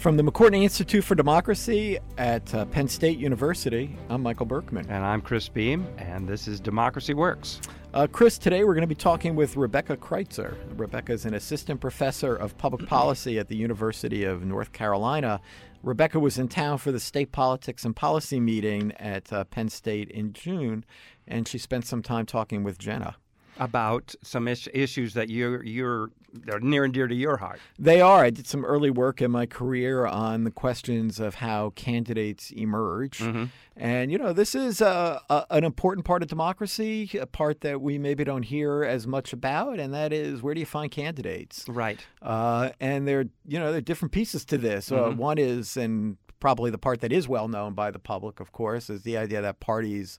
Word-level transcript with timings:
From 0.00 0.16
the 0.16 0.22
McCourtney 0.22 0.62
Institute 0.62 1.04
for 1.04 1.14
Democracy 1.14 1.98
at 2.16 2.54
uh, 2.54 2.64
Penn 2.64 2.88
State 2.88 3.18
University, 3.18 3.98
I'm 4.08 4.22
Michael 4.22 4.46
Berkman. 4.46 4.86
And 4.88 5.04
I'm 5.04 5.20
Chris 5.20 5.46
Beem, 5.50 5.86
and 5.98 6.26
this 6.26 6.48
is 6.48 6.58
Democracy 6.58 7.12
Works. 7.12 7.60
Uh, 7.92 8.06
Chris, 8.10 8.38
today 8.38 8.64
we're 8.64 8.72
going 8.72 8.80
to 8.80 8.86
be 8.86 8.94
talking 8.94 9.36
with 9.36 9.58
Rebecca 9.58 9.98
Kreitzer. 9.98 10.56
Rebecca 10.78 11.12
is 11.12 11.26
an 11.26 11.34
assistant 11.34 11.82
professor 11.82 12.34
of 12.34 12.56
public 12.56 12.88
policy 12.88 13.38
at 13.38 13.48
the 13.48 13.56
University 13.56 14.24
of 14.24 14.42
North 14.42 14.72
Carolina. 14.72 15.38
Rebecca 15.82 16.18
was 16.18 16.38
in 16.38 16.48
town 16.48 16.78
for 16.78 16.92
the 16.92 16.98
state 16.98 17.30
politics 17.30 17.84
and 17.84 17.94
policy 17.94 18.40
meeting 18.40 18.92
at 18.92 19.30
uh, 19.30 19.44
Penn 19.44 19.68
State 19.68 20.08
in 20.08 20.32
June, 20.32 20.82
and 21.28 21.46
she 21.46 21.58
spent 21.58 21.84
some 21.84 22.00
time 22.00 22.24
talking 22.24 22.64
with 22.64 22.78
Jenna 22.78 23.16
about 23.58 24.14
some 24.22 24.48
is- 24.48 24.68
issues 24.72 25.12
that 25.12 25.28
you're 25.28 25.62
you're 25.62 26.10
are 26.52 26.60
near 26.60 26.84
and 26.84 26.94
dear 26.94 27.06
to 27.08 27.14
your 27.14 27.38
heart. 27.38 27.60
They 27.78 28.00
are. 28.00 28.24
I 28.24 28.30
did 28.30 28.46
some 28.46 28.64
early 28.64 28.90
work 28.90 29.20
in 29.20 29.30
my 29.30 29.46
career 29.46 30.06
on 30.06 30.44
the 30.44 30.50
questions 30.50 31.18
of 31.20 31.36
how 31.36 31.70
candidates 31.70 32.50
emerge, 32.50 33.18
Mm-hmm. 33.18 33.44
and 33.76 34.10
you 34.12 34.18
know 34.18 34.32
this 34.32 34.54
is 34.54 34.80
a, 34.80 35.20
a, 35.30 35.46
an 35.50 35.64
important 35.64 36.04
part 36.06 36.22
of 36.22 36.28
democracy, 36.28 37.10
a 37.20 37.26
part 37.26 37.62
that 37.62 37.80
we 37.80 37.98
maybe 37.98 38.24
don't 38.24 38.42
hear 38.44 38.84
as 38.84 39.06
much 39.06 39.32
about, 39.32 39.78
and 39.80 39.92
that 39.94 40.12
is 40.12 40.42
where 40.42 40.54
do 40.54 40.60
you 40.60 40.66
find 40.66 40.90
candidates? 40.90 41.64
Right. 41.68 42.04
Uh, 42.22 42.70
and 42.80 43.06
there, 43.08 43.24
you 43.46 43.58
know, 43.58 43.68
there 43.70 43.78
are 43.78 43.80
different 43.82 44.12
pieces 44.12 44.44
to 44.46 44.58
this. 44.58 44.90
Uh, 44.92 45.10
one 45.10 45.38
is, 45.38 45.76
and 45.76 46.16
probably 46.38 46.70
the 46.70 46.78
part 46.78 47.00
that 47.00 47.12
is 47.12 47.28
well 47.28 47.48
known 47.48 47.74
by 47.74 47.90
the 47.90 47.98
public, 47.98 48.40
of 48.40 48.50
course, 48.52 48.88
is 48.88 49.02
the 49.02 49.16
idea 49.16 49.42
that 49.42 49.60
parties 49.60 50.18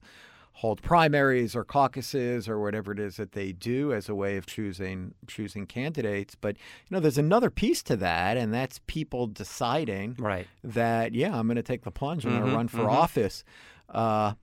hold 0.54 0.82
primaries 0.82 1.55
or 1.55 1.64
caucuses 1.64 2.48
or 2.48 2.60
whatever 2.60 2.91
it 2.91 3.00
is 3.00 3.16
that 3.18 3.32
they 3.32 3.52
do 3.52 3.91
as 3.94 4.08
a 4.10 4.14
way 4.16 4.38
of 4.38 4.46
choosing 4.46 5.14
choosing 5.27 5.66
candidates. 5.66 6.36
But 6.36 6.55
you 6.58 6.94
know, 6.96 7.00
there's 7.00 7.18
another 7.18 7.50
piece 7.50 7.82
to 7.84 7.96
that, 7.98 8.38
and 8.38 8.54
that's 8.54 8.80
people 8.88 9.27
deciding 9.27 10.16
Right. 10.20 10.48
that 10.63 11.13
yeah, 11.13 11.35
I'm 11.38 11.48
going 11.48 11.55
to 11.55 11.63
take 11.63 11.84
the 11.84 11.91
plunge. 11.91 12.26
I'm 12.26 12.32
going 12.32 12.43
Mhm, 12.43 12.49
to 12.52 12.55
run 12.55 12.68
for 12.68 12.85
mhm. 12.85 12.91
office, 12.91 13.43
uh, 13.90 14.34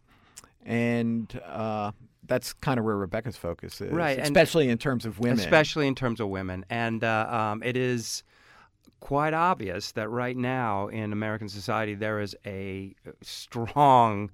and 0.64 1.40
uh, 1.46 1.92
that's 2.26 2.52
kind 2.52 2.78
of 2.78 2.84
where 2.84 2.96
Rebecca's 2.96 3.36
focus 3.36 3.80
is, 3.80 3.92
Right, 3.92 4.18
and- 4.18 4.26
Especially 4.26 4.68
in 4.68 4.78
terms 4.78 5.06
of 5.06 5.18
women, 5.18 5.38
Especially 5.38 5.86
in 5.86 5.94
terms 5.94 6.20
of 6.20 6.28
women, 6.28 6.64
and 6.68 7.04
uh, 7.04 7.26
um, 7.30 7.62
it 7.62 7.76
is 7.76 8.22
quite 9.00 9.32
obvious 9.32 9.92
that 9.92 10.08
right 10.08 10.36
now 10.36 10.88
in 10.88 11.12
American 11.12 11.48
society 11.48 11.94
there 11.94 12.18
is 12.20 12.34
a 12.44 12.94
strong 13.22 14.30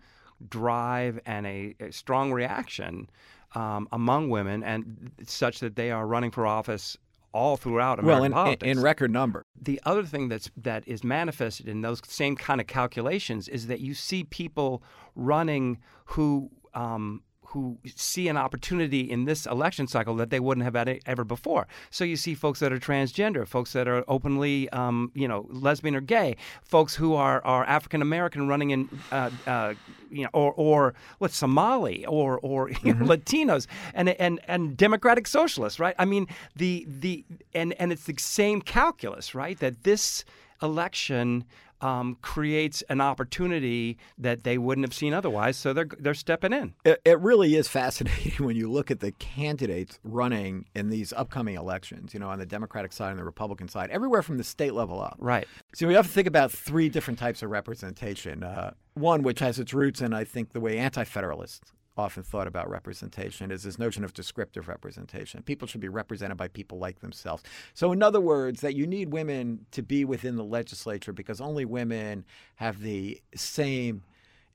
drive 0.48 1.20
and 1.27 1.46
a, 1.46 1.74
a 1.80 1.92
strong 1.92 2.32
reaction 2.32 3.08
um, 3.54 3.88
among 3.92 4.30
women, 4.30 4.62
and 4.62 5.12
such 5.26 5.60
that 5.60 5.76
they 5.76 5.91
are 5.91 6.06
running 6.06 6.30
for 6.30 6.46
office 6.46 6.96
all 7.32 7.56
throughout 7.56 7.98
American 7.98 8.06
well, 8.06 8.24
in, 8.24 8.32
politics. 8.32 8.70
in 8.70 8.80
record 8.80 9.10
number. 9.10 9.44
the 9.60 9.80
other 9.84 10.04
thing 10.04 10.28
that's 10.28 10.50
that 10.56 10.86
is 10.86 11.02
manifested 11.02 11.68
in 11.68 11.80
those 11.82 12.00
same 12.06 12.36
kind 12.36 12.60
of 12.60 12.66
calculations 12.66 13.48
is 13.48 13.66
that 13.66 13.80
you 13.80 13.92
see 13.92 14.22
people 14.24 14.82
running 15.16 15.78
who 16.06 16.48
um, 16.74 17.22
who 17.55 17.78
see 17.94 18.27
an 18.27 18.36
opportunity 18.36 19.08
in 19.08 19.24
this 19.27 19.47
election 19.47 19.86
cycle 19.86 20.16
that 20.16 20.30
they 20.30 20.41
wouldn't 20.41 20.64
have 20.64 20.74
had 20.74 21.00
ever 21.06 21.22
before. 21.22 21.69
So 21.88 22.02
you 22.02 22.16
see 22.16 22.34
folks 22.34 22.58
that 22.58 22.72
are 22.72 22.78
transgender, 22.78 23.47
folks 23.47 23.72
that 23.74 23.86
are 23.86 24.05
openly, 24.08 24.69
um, 24.70 25.12
you 25.14 25.28
know, 25.28 25.47
lesbian 25.48 25.94
or 25.94 26.00
gay, 26.00 26.36
folks 26.64 26.97
who 26.97 27.14
are, 27.14 27.44
are 27.44 27.64
African 27.64 28.02
American 28.02 28.48
running 28.48 28.70
in, 28.70 28.88
uh, 29.12 29.30
uh, 29.47 29.75
you 30.10 30.25
know, 30.25 30.30
or 30.32 30.52
or 30.55 30.94
what 31.19 31.30
Somali 31.30 32.05
or 32.06 32.41
or 32.41 32.70
you 32.82 32.92
know, 32.92 33.06
Latinos 33.06 33.69
and 33.94 34.08
and 34.08 34.41
and 34.48 34.77
Democratic 34.77 35.28
Socialists, 35.28 35.78
right? 35.78 35.94
I 35.97 36.05
mean 36.05 36.27
the 36.56 36.84
the 36.88 37.25
and 37.55 37.72
and 37.75 37.92
it's 37.92 38.05
the 38.05 38.16
same 38.19 38.62
calculus, 38.62 39.32
right? 39.32 39.56
That 39.60 39.84
this 39.84 40.25
election 40.60 41.44
um, 41.80 42.17
creates 42.22 42.83
an 42.89 43.00
opportunity 43.00 43.98
that 44.19 44.44
they 44.44 44.59
wouldn't 44.59 44.87
have 44.87 44.94
seen 44.94 45.12
otherwise. 45.12 45.56
So 45.56 45.72
they're 45.72 45.88
they're 45.98 46.15
stepping 46.15 46.53
in. 46.53 46.75
It, 46.84 47.00
it 47.04 47.21
really 47.21 47.56
is 47.56 47.69
fascinating 47.75 48.44
when 48.44 48.56
you 48.56 48.71
look 48.71 48.91
at 48.91 49.00
the 49.00 49.12
candidates 49.12 49.98
running 50.04 50.66
in 50.75 50.91
these 50.91 51.12
upcoming 51.12 51.56
elections, 51.56 52.15
you 52.15 52.21
know, 52.21 52.28
on 52.28 52.38
the 52.38 52.47
Democratic 52.47 52.93
side 52.93 53.10
and 53.10 53.19
the 53.19 53.25
Republican 53.25 53.69
side, 53.69 53.91
everywhere 53.91 54.22
from 54.22 54.38
the 54.38 54.44
state 54.44 54.75
level 54.75 55.00
up. 55.00 55.16
Right. 55.19 55.47
So 55.75 55.87
we 55.87 55.94
have 55.94 56.06
to 56.06 56.12
think 56.12 56.26
about 56.26 56.53
three 56.53 56.88
different 56.88 57.19
types 57.19 57.43
of 57.43 57.50
representation. 57.50 58.43
Uh, 58.43 58.72
one, 58.94 59.22
which 59.22 59.41
has 59.41 59.59
its 59.59 59.75
roots 59.75 60.00
in, 60.00 60.15
I 60.15 60.25
think, 60.25 60.53
the 60.53 60.60
way 60.60 60.78
anti 60.78 61.04
federalists 61.04 61.72
often 61.97 62.22
thought 62.22 62.47
about 62.47 62.69
representation, 62.69 63.50
is 63.50 63.62
this 63.62 63.78
notion 63.78 64.05
of 64.05 64.12
descriptive 64.12 64.69
representation. 64.69 65.43
People 65.43 65.69
should 65.69 65.81
be 65.81 65.88
represented 65.88 66.37
by 66.37 66.49
people 66.49 66.78
like 66.78 67.00
themselves. 67.00 67.43
So, 67.72 67.93
in 67.93 68.03
other 68.03 68.21
words, 68.21 68.60
that 68.62 68.75
you 68.75 68.87
need 68.87 69.12
women 69.12 69.66
to 69.72 69.82
be 69.82 70.04
within 70.04 70.37
the 70.37 70.44
legislature 70.44 71.12
because 71.12 71.41
only 71.41 71.65
women 71.65 72.25
have 72.56 72.81
the 72.81 73.21
same 73.34 74.03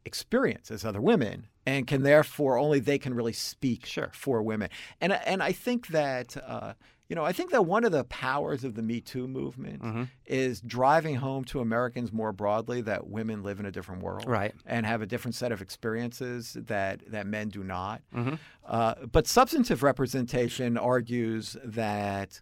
experience 0.05 0.71
as 0.71 0.85
other 0.85 1.01
women 1.01 1.47
and 1.65 1.85
can 1.85 2.03
therefore 2.03 2.57
only 2.57 2.79
they 2.79 2.97
can 2.97 3.13
really 3.13 3.33
speak 3.33 3.85
Sure. 3.85 4.09
for 4.13 4.41
women. 4.41 4.69
And 5.01 5.13
and 5.13 5.43
I 5.43 5.51
think 5.51 5.87
that 5.87 6.35
uh, 6.37 6.73
you 7.09 7.15
know 7.15 7.25
I 7.25 7.33
think 7.33 7.51
that 7.51 7.65
one 7.65 7.83
of 7.83 7.91
the 7.91 8.03
powers 8.05 8.63
of 8.63 8.75
the 8.75 8.81
Me 8.81 9.01
Too 9.01 9.27
movement 9.27 9.81
Mm-hmm. 9.81 10.03
is 10.25 10.61
driving 10.61 11.15
home 11.15 11.43
to 11.45 11.59
Americans 11.59 12.13
more 12.13 12.31
broadly 12.31 12.81
that 12.81 13.07
women 13.07 13.43
live 13.43 13.59
in 13.59 13.65
a 13.65 13.71
different 13.71 14.01
world, 14.03 14.25
Right. 14.27 14.53
and 14.65 14.85
have 14.85 15.01
a 15.01 15.05
different 15.05 15.35
set 15.35 15.51
of 15.51 15.61
experiences 15.61 16.55
that 16.67 17.01
that 17.11 17.25
men 17.27 17.49
do 17.49 17.63
not. 17.63 18.01
Mm-hmm. 18.15 18.35
Uh, 18.65 18.93
but 19.11 19.27
substantive 19.27 19.83
representation 19.83 20.77
argues 20.77 21.57
that. 21.65 22.39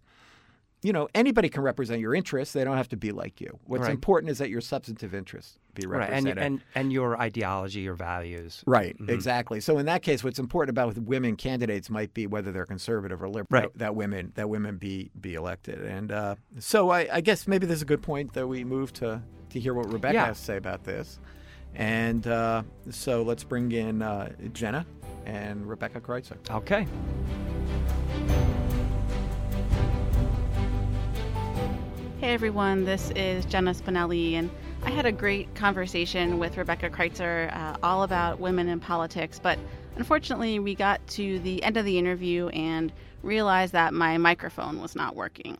You 0.83 0.93
know, 0.93 1.09
anybody 1.15 1.49
can 1.49 1.63
represent 1.63 1.99
your 2.01 2.13
interests. 2.13 2.53
They 2.53 2.63
don't 2.63 2.77
have 2.77 2.87
to 2.89 2.95
be 2.97 3.11
like 3.11 3.41
you. 3.41 3.57
What's 3.65 3.81
Right. 3.81 3.91
important 3.91 4.29
is 4.29 4.37
that 4.37 4.51
your 4.51 4.61
substantive 4.61 5.15
interests 5.15 5.57
be 5.77 5.87
Right. 5.87 6.09
And, 6.11 6.27
and 6.27 6.61
and 6.75 6.91
your 6.91 7.19
ideology, 7.19 7.81
your 7.81 7.93
values. 7.95 8.63
Right, 8.67 8.95
exactly. 9.07 9.59
So 9.61 9.77
in 9.77 9.85
that 9.85 10.01
case, 10.01 10.23
what's 10.23 10.39
important 10.39 10.71
about 10.71 10.87
with 10.87 10.97
women 10.99 11.35
candidates 11.35 11.89
might 11.89 12.13
be 12.13 12.27
whether 12.27 12.51
they're 12.51 12.65
conservative 12.65 13.21
or 13.21 13.27
liberal. 13.29 13.45
Right. 13.49 13.63
That, 13.73 13.79
that 13.79 13.95
women 13.95 14.31
that 14.35 14.49
women 14.49 14.77
be 14.77 15.11
be 15.19 15.35
elected, 15.35 15.79
and 15.85 16.11
uh, 16.11 16.35
so 16.59 16.89
I, 16.89 17.07
I 17.11 17.21
guess 17.21 17.47
maybe 17.47 17.65
there's 17.67 17.81
a 17.81 17.85
good 17.85 18.01
point 18.01 18.33
that 18.33 18.47
we 18.47 18.63
move 18.63 18.91
to 18.93 19.21
to 19.51 19.59
hear 19.59 19.73
what 19.73 19.91
Rebecca 19.91 20.13
Yeah. 20.15 20.25
has 20.25 20.39
to 20.39 20.45
say 20.45 20.57
about 20.57 20.83
this. 20.83 21.19
And 21.75 22.25
uh, 22.25 22.63
so 22.89 23.21
let's 23.21 23.43
bring 23.43 23.71
in 23.71 24.01
uh, 24.01 24.31
Jenna 24.53 24.85
and 25.25 25.67
Rebecca 25.69 26.01
Kreitzer. 26.01 26.37
Okay. 26.49 26.87
Hey 32.19 32.33
everyone, 32.33 32.83
this 32.83 33.11
is 33.15 33.45
Jenna 33.45 33.71
Spinelli, 33.73 34.33
and 34.33 34.49
I 34.83 34.91
had 34.91 35.05
a 35.05 35.11
great 35.11 35.53
conversation 35.55 36.39
with 36.39 36.57
Rebecca 36.57 36.89
Kreitzer 36.89 37.55
uh, 37.55 37.77
all 37.83 38.03
about 38.03 38.39
women 38.39 38.67
in 38.67 38.79
politics. 38.79 39.39
But 39.41 39.59
unfortunately, 39.95 40.59
we 40.59 40.75
got 40.75 41.05
to 41.09 41.39
the 41.39 41.61
end 41.63 41.77
of 41.77 41.85
the 41.85 41.97
interview 41.97 42.47
and 42.49 42.91
realized 43.23 43.73
that 43.73 43.93
my 43.93 44.17
microphone 44.17 44.81
was 44.81 44.95
not 44.95 45.15
working. 45.15 45.57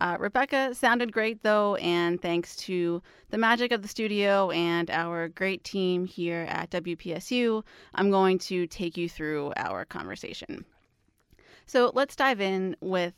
Uh, 0.00 0.16
Rebecca 0.18 0.74
sounded 0.74 1.12
great 1.12 1.42
though, 1.42 1.76
and 1.76 2.20
thanks 2.20 2.56
to 2.56 3.00
the 3.30 3.38
magic 3.38 3.70
of 3.70 3.82
the 3.82 3.88
studio 3.88 4.50
and 4.50 4.90
our 4.90 5.28
great 5.28 5.62
team 5.62 6.04
here 6.04 6.46
at 6.48 6.70
WPSU, 6.70 7.62
I'm 7.94 8.10
going 8.10 8.38
to 8.40 8.66
take 8.66 8.96
you 8.96 9.08
through 9.08 9.52
our 9.56 9.84
conversation. 9.84 10.64
So 11.66 11.92
let's 11.94 12.16
dive 12.16 12.40
in 12.40 12.76
with 12.80 13.14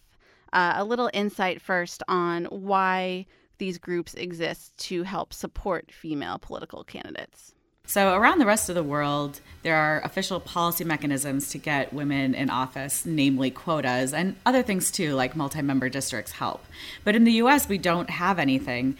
uh, 0.52 0.74
a 0.76 0.84
little 0.84 1.10
insight 1.14 1.62
first 1.62 2.02
on 2.06 2.44
why 2.46 3.26
these 3.58 3.78
groups 3.78 4.14
exist 4.14 4.76
to 4.78 5.02
help 5.02 5.32
support 5.32 5.90
female 5.92 6.38
political 6.38 6.84
candidates. 6.84 7.54
So, 7.86 8.14
around 8.14 8.38
the 8.38 8.46
rest 8.46 8.70
of 8.70 8.74
the 8.74 8.82
world, 8.82 9.40
there 9.62 9.76
are 9.76 10.00
official 10.04 10.40
policy 10.40 10.84
mechanisms 10.84 11.50
to 11.50 11.58
get 11.58 11.92
women 11.92 12.34
in 12.34 12.48
office, 12.48 13.04
namely 13.04 13.50
quotas, 13.50 14.14
and 14.14 14.36
other 14.46 14.62
things 14.62 14.90
too, 14.90 15.12
like 15.12 15.36
multi 15.36 15.60
member 15.60 15.90
districts 15.90 16.32
help. 16.32 16.64
But 17.04 17.14
in 17.14 17.24
the 17.24 17.32
US, 17.32 17.68
we 17.68 17.76
don't 17.76 18.08
have 18.08 18.38
anything. 18.38 18.96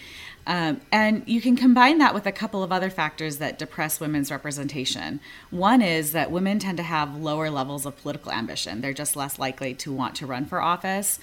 Um, 0.47 0.83
and 0.93 1.23
you 1.27 1.41
can 1.41 1.57
combine 1.57 1.97
that 1.99 2.13
with 2.13 2.27
a 2.27 2.33
couple 2.33 2.63
of 2.63 2.71
other 2.71 2.91
factors 2.91 3.39
that 3.39 3.59
depress 3.59 4.01
women's 4.01 4.31
representation. 4.31 5.21
One 5.49 5.81
is 5.81 6.13
that 6.13 6.31
women 6.31 6.59
tend 6.59 6.77
to 6.77 6.83
have 6.83 7.17
lower 7.17 7.49
levels 7.49 7.87
of 7.87 7.97
political 7.97 8.33
ambition, 8.33 8.83
they're 8.83 8.93
just 8.93 9.17
less 9.17 9.39
likely 9.39 9.73
to 9.77 9.93
want 9.93 10.15
to 10.17 10.27
run 10.27 10.45
for 10.45 10.61
office. 10.61 11.19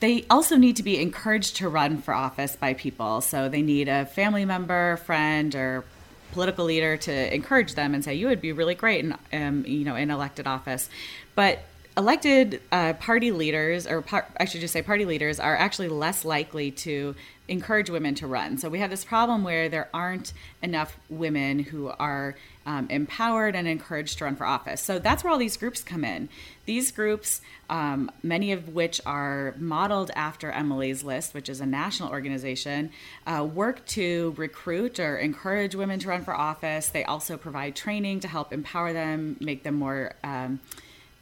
They 0.00 0.24
also 0.30 0.56
need 0.56 0.76
to 0.76 0.82
be 0.82 1.00
encouraged 1.00 1.56
to 1.56 1.68
run 1.68 1.98
for 1.98 2.14
office 2.14 2.54
by 2.56 2.74
people. 2.74 3.20
So 3.20 3.48
they 3.48 3.62
need 3.62 3.88
a 3.88 4.06
family 4.06 4.44
member, 4.44 4.96
friend, 4.98 5.54
or 5.54 5.84
political 6.32 6.64
leader 6.64 6.96
to 6.96 7.34
encourage 7.34 7.74
them 7.74 7.94
and 7.94 8.04
say 8.04 8.14
you 8.14 8.28
would 8.28 8.40
be 8.40 8.52
really 8.52 8.74
great 8.74 9.04
in 9.04 9.16
um, 9.32 9.64
you 9.66 9.82
know 9.82 9.96
in 9.96 10.10
elected 10.10 10.46
office 10.46 10.90
but 11.34 11.60
elected 11.98 12.62
uh, 12.70 12.92
party 12.94 13.32
leaders, 13.32 13.84
or 13.86 14.00
par- 14.00 14.28
I 14.38 14.44
should 14.44 14.60
just 14.60 14.72
say 14.72 14.82
party 14.82 15.04
leaders, 15.04 15.40
are 15.40 15.56
actually 15.56 15.88
less 15.88 16.24
likely 16.24 16.70
to 16.70 17.16
encourage 17.48 17.90
women 17.90 18.14
to 18.16 18.26
run. 18.26 18.56
So 18.56 18.68
we 18.68 18.78
have 18.78 18.88
this 18.88 19.04
problem 19.04 19.42
where 19.42 19.68
there 19.68 19.88
aren't 19.92 20.32
enough 20.62 20.96
women 21.10 21.58
who 21.58 21.88
are 21.88 22.36
um, 22.68 22.86
empowered 22.90 23.56
and 23.56 23.66
encouraged 23.66 24.18
to 24.18 24.24
run 24.24 24.36
for 24.36 24.44
office. 24.44 24.82
So 24.82 24.98
that's 24.98 25.24
where 25.24 25.32
all 25.32 25.38
these 25.38 25.56
groups 25.56 25.82
come 25.82 26.04
in. 26.04 26.28
These 26.66 26.92
groups, 26.92 27.40
um, 27.70 28.10
many 28.22 28.52
of 28.52 28.74
which 28.74 29.00
are 29.06 29.54
modeled 29.56 30.10
after 30.14 30.50
Emily's 30.50 31.02
List, 31.02 31.32
which 31.32 31.48
is 31.48 31.62
a 31.62 31.66
national 31.66 32.10
organization, 32.10 32.90
uh, 33.26 33.42
work 33.42 33.86
to 33.86 34.34
recruit 34.36 35.00
or 35.00 35.16
encourage 35.16 35.74
women 35.74 35.98
to 36.00 36.08
run 36.08 36.22
for 36.22 36.34
office. 36.34 36.90
They 36.90 37.04
also 37.04 37.38
provide 37.38 37.74
training 37.74 38.20
to 38.20 38.28
help 38.28 38.52
empower 38.52 38.92
them, 38.92 39.38
make 39.40 39.62
them 39.62 39.76
more. 39.76 40.12
Um, 40.22 40.60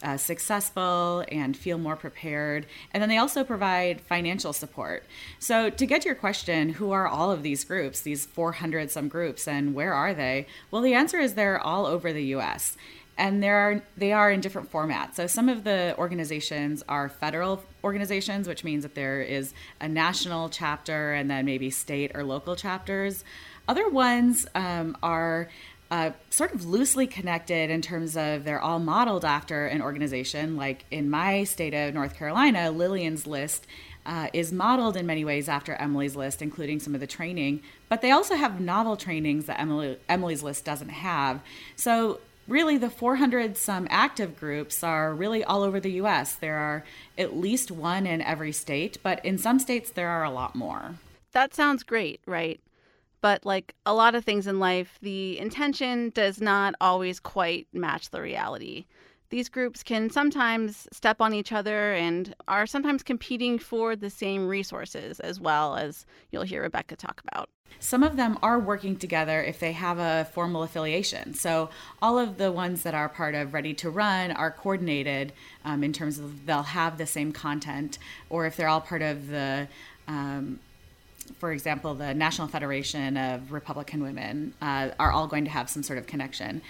uh, 0.03 0.17
successful 0.17 1.25
and 1.31 1.57
feel 1.57 1.79
more 1.79 1.97
prepared. 1.97 2.67
And 2.93 3.03
then 3.03 3.09
they 3.09 3.17
also 3.17 3.45
provide 3.45 4.01
financial 4.03 4.53
support. 4.53 5.05
So, 5.39 5.71
to 5.71 5.87
get 5.87 6.03
to 6.03 6.09
your 6.09 6.15
question, 6.15 6.71
who 6.71 6.91
are 6.93 7.09
all 7.09 7.31
of 7.33 7.43
these 7.43 7.65
groups, 7.65 8.01
these 8.01 8.27
400 8.27 8.91
some 8.91 9.09
groups, 9.09 9.49
and 9.49 9.75
where 9.75 9.95
are 9.95 10.13
they? 10.13 10.47
Well, 10.71 10.83
the 10.83 10.95
answer 10.95 11.19
is 11.19 11.35
they're 11.35 11.61
all 11.61 11.87
over 11.87 12.13
the 12.13 12.25
US. 12.35 12.77
And 13.19 13.43
there 13.43 13.57
are, 13.57 13.83
they 13.97 14.13
are 14.13 14.31
in 14.31 14.43
different 14.43 14.71
formats. 14.71 15.15
So, 15.15 15.27
some 15.27 15.49
of 15.49 15.65
the 15.65 15.95
organizations 15.97 16.85
are 16.89 17.09
federal 17.09 17.63
organizations, 17.83 18.47
which 18.47 18.65
means 18.65 18.83
that 18.83 18.95
there 18.95 19.23
is 19.23 19.55
a 19.81 19.89
national 19.89 20.51
chapter 20.51 21.15
and 21.15 21.31
then 21.31 21.47
maybe 21.47 21.71
state 21.71 22.13
or 22.15 22.23
local 22.23 22.55
chapters. 22.55 23.25
Other 23.69 23.89
ones 23.89 24.47
um, 24.55 24.97
are 25.03 25.49
uh, 25.91 26.11
sort 26.31 26.53
of 26.53 26.65
loosely 26.65 27.07
connected 27.07 27.71
in 27.71 27.81
terms 27.81 28.17
of 28.17 28.45
they're 28.45 28.61
all 28.61 28.79
modeled 28.79 29.25
after 29.25 29.67
an 29.67 29.81
organization. 29.81 30.57
Like 30.57 30.85
in 30.91 31.09
my 31.11 31.45
state 31.45 31.75
of 31.75 31.95
North 31.95 32.17
Carolina, 32.17 32.71
Lillian's 32.71 33.27
List 33.27 33.67
uh, 34.05 34.29
is 34.33 34.53
modeled 34.53 34.97
in 34.97 35.07
many 35.07 35.25
ways 35.25 35.49
after 35.49 35.75
Emily's 35.75 36.17
List, 36.17 36.43
including 36.43 36.81
some 36.81 36.95
of 36.95 37.01
the 37.01 37.07
training. 37.07 37.63
But 37.89 38.03
they 38.03 38.11
also 38.11 38.35
have 38.35 38.61
novel 38.61 38.97
trainings 38.97 39.47
that 39.47 39.61
Emily, 39.61 39.99
Emily's 40.09 40.43
List 40.43 40.65
doesn't 40.65 40.89
have. 40.89 41.41
So 41.77 42.21
really 42.49 42.79
the 42.79 42.91
400 42.91 43.57
some 43.57 43.87
active 43.91 44.39
groups 44.39 44.83
are 44.83 45.13
really 45.15 45.45
all 45.45 45.63
over 45.63 45.81
the 45.81 45.93
US. 45.93 46.35
There 46.35 46.57
are 46.57 46.85
at 47.19 47.37
least 47.37 47.71
one 47.71 48.07
in 48.07 48.23
every 48.23 48.53
state, 48.53 48.99
but 49.03 49.25
in 49.25 49.39
some 49.39 49.59
states 49.59 49.91
there 49.91 50.09
are 50.09 50.25
a 50.25 50.31
lot 50.31 50.55
more. 50.55 50.97
That 51.33 51.55
sounds 51.55 51.83
great, 51.83 52.21
right? 52.27 52.61
But 53.27 53.45
like 53.45 53.75
a 53.85 53.93
lot 53.93 54.15
of 54.15 54.25
things 54.25 54.47
in 54.47 54.61
life, 54.61 55.01
the 55.03 55.37
intention 55.41 56.11
does 56.11 56.41
not 56.41 56.77
always 56.81 57.19
quite 57.19 57.67
match 57.73 58.11
the 58.11 58.23
reality. 58.23 58.85
These 59.31 59.49
groups 59.49 59.83
can 59.83 60.11
sometimes 60.11 60.87
step 60.93 61.21
on 61.21 61.35
each 61.35 61.51
other 61.51 61.93
and 61.93 62.33
are 62.47 62.69
sometimes 62.69 63.03
competing 63.03 63.59
for 63.59 63.97
the 63.97 64.11
same 64.11 64.47
resources, 64.47 65.19
as 65.19 65.41
well 65.41 65.75
as 65.75 66.07
you'll 66.31 66.45
hear 66.45 66.63
Rebecca 66.63 66.95
talk 66.95 67.21
about. 67.27 67.49
Some 67.81 68.05
of 68.05 68.17
them 68.17 68.39
are 68.45 68.61
working 68.61 68.95
together 68.95 69.43
if 69.43 69.59
they 69.59 69.73
have 69.73 69.99
a 69.99 70.29
formal 70.33 70.63
affiliation. 70.63 71.35
So, 71.35 71.69
all 72.01 72.21
of 72.21 72.39
the 72.39 72.53
ones 72.53 72.85
that 72.85 72.95
are 72.95 73.09
part 73.09 73.35
of 73.35 73.53
Ready 73.53 73.75
to 73.75 73.91
Run 73.91 74.31
are 74.31 74.53
coordinated 74.53 75.33
um, 75.65 75.83
in 75.83 75.93
terms 75.93 76.21
of 76.21 76.47
they'll 76.47 76.63
have 76.63 76.97
the 76.97 77.07
same 77.07 77.33
content, 77.33 77.99
or 78.31 78.47
if 78.47 78.57
they're 78.57 78.69
all 78.69 78.81
part 78.81 79.03
of 79.03 79.27
the 79.27 79.67
um, 80.07 80.61
for 81.39 81.53
example, 81.53 81.95
the 81.95 82.15
National 82.15 82.49
Federation 82.49 83.17
of 83.17 83.53
Republican 83.53 84.03
Women 84.03 84.55
uh, 84.61 84.91
are 84.99 85.13
all 85.13 85.27
going 85.27 85.45
to 85.45 85.51
have 85.51 85.69
some 85.69 85.83
sort 85.83 85.99
of 85.99 86.07
connection. 86.07 86.63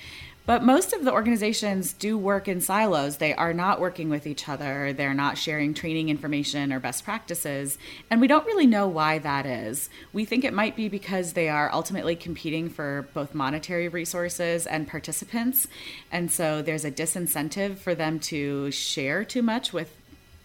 But 0.47 0.63
most 0.63 0.93
of 0.93 1.05
the 1.05 1.13
organizations 1.13 1.93
do 1.93 2.17
work 2.17 2.47
in 2.47 2.61
silos. 2.61 3.17
They 3.17 3.35
are 3.35 3.53
not 3.53 3.81
working 3.81 4.09
with 4.09 4.29
each 4.29 4.49
other. 4.49 4.93
They're 4.93 5.13
not 5.13 5.37
sharing 5.37 5.75
training 5.75 6.09
information 6.09 6.73
or 6.73 6.79
best 6.79 7.05
practices. 7.05 7.79
And 8.11 8.21
we 8.21 8.29
don't 8.29 8.47
really 8.47 8.67
know 8.67 8.87
why 8.87 9.19
that 9.19 9.45
is. 9.45 9.91
We 10.13 10.25
think 10.25 10.45
it 10.45 10.55
might 10.55 10.77
be 10.77 10.89
because 10.89 11.33
they 11.33 11.49
are 11.49 11.69
ultimately 11.73 12.15
competing 12.15 12.69
for 12.69 13.09
both 13.13 13.35
monetary 13.35 13.89
resources 13.89 14.69
and 14.69 14.87
participants. 14.87 15.67
And 16.13 16.31
so 16.31 16.63
there's 16.63 16.85
a 16.85 16.93
disincentive 16.93 17.79
for 17.79 17.97
them 17.97 18.21
to 18.21 18.71
share 18.71 19.25
too 19.25 19.43
much 19.43 19.73
with 19.73 19.97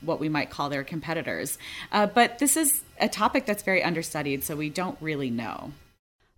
what 0.02 0.20
we 0.20 0.30
might 0.30 0.50
call 0.50 0.70
their 0.70 0.84
competitors. 0.84 1.58
Uh, 1.92 2.08
but 2.08 2.40
this 2.40 2.58
is 2.58 2.84
a 3.00 3.08
topic 3.08 3.46
that's 3.46 3.64
very 3.64 3.84
understudied, 3.84 4.44
so 4.44 4.56
we 4.56 4.70
don't 4.70 4.98
really 5.02 5.30
know. 5.30 5.72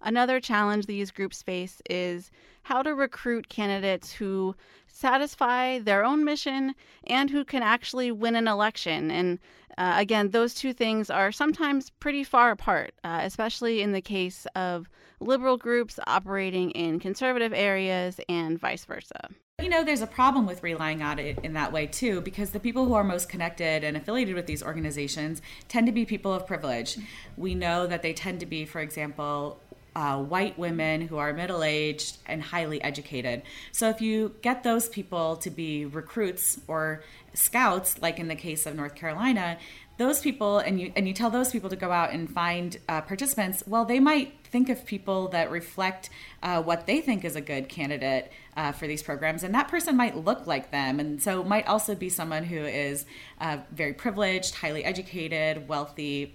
Another 0.04 0.42
challenge 0.42 0.86
these 0.86 1.12
groups 1.12 1.42
face 1.42 1.82
is 1.90 2.30
how 2.64 2.82
to 2.84 2.94
recruit 2.94 3.48
candidates 3.48 4.12
who 4.12 4.56
satisfy 4.88 5.80
their 5.80 6.04
own 6.04 6.24
mission 6.26 6.76
and 7.08 7.30
who 7.30 7.46
can 7.46 7.64
actually 7.64 8.12
win 8.12 8.36
an 8.36 8.48
election. 8.48 9.10
And 9.10 9.40
uh, 9.78 9.96
again, 9.98 10.30
those 10.30 10.54
two 10.54 10.74
things 10.74 11.10
are 11.10 11.32
sometimes 11.32 11.90
pretty 11.90 12.24
far 12.24 12.52
apart, 12.52 12.94
uh, 13.04 13.22
especially 13.24 13.82
in 13.82 13.94
the 13.94 14.02
case 14.02 14.46
of 14.56 14.88
liberal 15.20 15.58
groups 15.58 16.00
operating 16.06 16.72
in 16.72 17.00
conservative 17.00 17.54
areas 17.54 18.20
and 18.28 18.60
vice 18.60 18.86
versa. 18.86 19.30
You 19.62 19.70
know, 19.70 19.84
there's 19.84 20.02
a 20.02 20.08
problem 20.08 20.46
with 20.46 20.64
relying 20.64 21.02
on 21.02 21.20
it 21.20 21.40
in 21.44 21.54
that 21.54 21.72
way 21.72 21.88
too, 21.88 22.22
because 22.22 22.52
the 22.52 22.60
people 22.60 22.86
who 22.86 22.94
are 22.94 23.04
most 23.04 23.30
connected 23.30 23.84
and 23.84 23.96
affiliated 23.96 24.36
with 24.36 24.48
these 24.48 24.62
organizations 24.62 25.42
tend 25.70 25.88
to 25.88 25.94
be 25.94 26.06
people 26.06 26.34
of 26.34 26.46
privilege. 26.46 26.98
We 27.38 27.56
know 27.56 27.88
that 27.88 28.02
they 28.02 28.14
tend 28.14 28.42
to 28.42 28.46
be, 28.46 28.66
for 28.66 28.82
example, 28.82 29.60
uh, 29.96 30.18
white 30.22 30.58
women 30.58 31.02
who 31.02 31.18
are 31.18 31.34
middle 31.34 31.64
aged 31.64 32.18
and 32.26 32.42
highly 32.42 32.82
educated. 32.82 33.44
So 33.72 33.90
if 33.90 34.02
you 34.02 34.36
get 34.42 34.64
those 34.64 34.90
people 34.90 35.38
to 35.38 35.50
be 35.50 35.86
recruits 35.86 36.60
or 36.68 37.04
scouts, 37.34 38.02
like 38.02 38.20
in 38.20 38.28
the 38.28 38.36
case 38.36 38.66
of 38.66 38.76
North 38.76 38.96
Carolina, 38.96 39.58
those 39.98 40.20
people 40.20 40.58
and 40.58 40.82
you 40.82 40.92
and 40.96 41.08
you 41.08 41.14
tell 41.14 41.30
those 41.30 41.52
people 41.52 41.70
to 41.70 41.76
go 41.76 41.92
out 41.92 42.12
and 42.12 42.30
find 42.30 42.78
uh, 42.90 43.02
participants 43.02 43.64
well 43.68 43.86
they 43.86 44.00
might 44.00 44.34
think 44.44 44.70
of 44.70 44.86
people 44.86 45.28
that 45.30 45.52
reflect 45.52 46.10
uh, 46.42 46.62
what 46.62 46.88
they 46.88 47.00
think 47.00 47.24
is 47.24 47.36
a 47.36 47.42
good 47.42 47.70
candidate 47.70 48.32
uh, 48.58 48.72
for 48.72 48.88
these 48.88 49.04
programs 49.04 49.44
and 49.44 49.54
that 49.54 49.68
person 49.68 49.96
might 49.96 50.18
look 50.18 50.48
like 50.48 50.72
them 50.72 51.00
and 51.00 51.22
so 51.22 51.44
might 51.44 51.68
also 51.68 51.94
be 51.94 52.10
someone 52.10 52.44
who 52.44 52.58
is 52.58 53.06
uh, 53.40 53.58
very 53.72 53.94
privileged 53.94 54.56
highly 54.56 54.84
educated 54.84 55.68
wealthy 55.68 56.34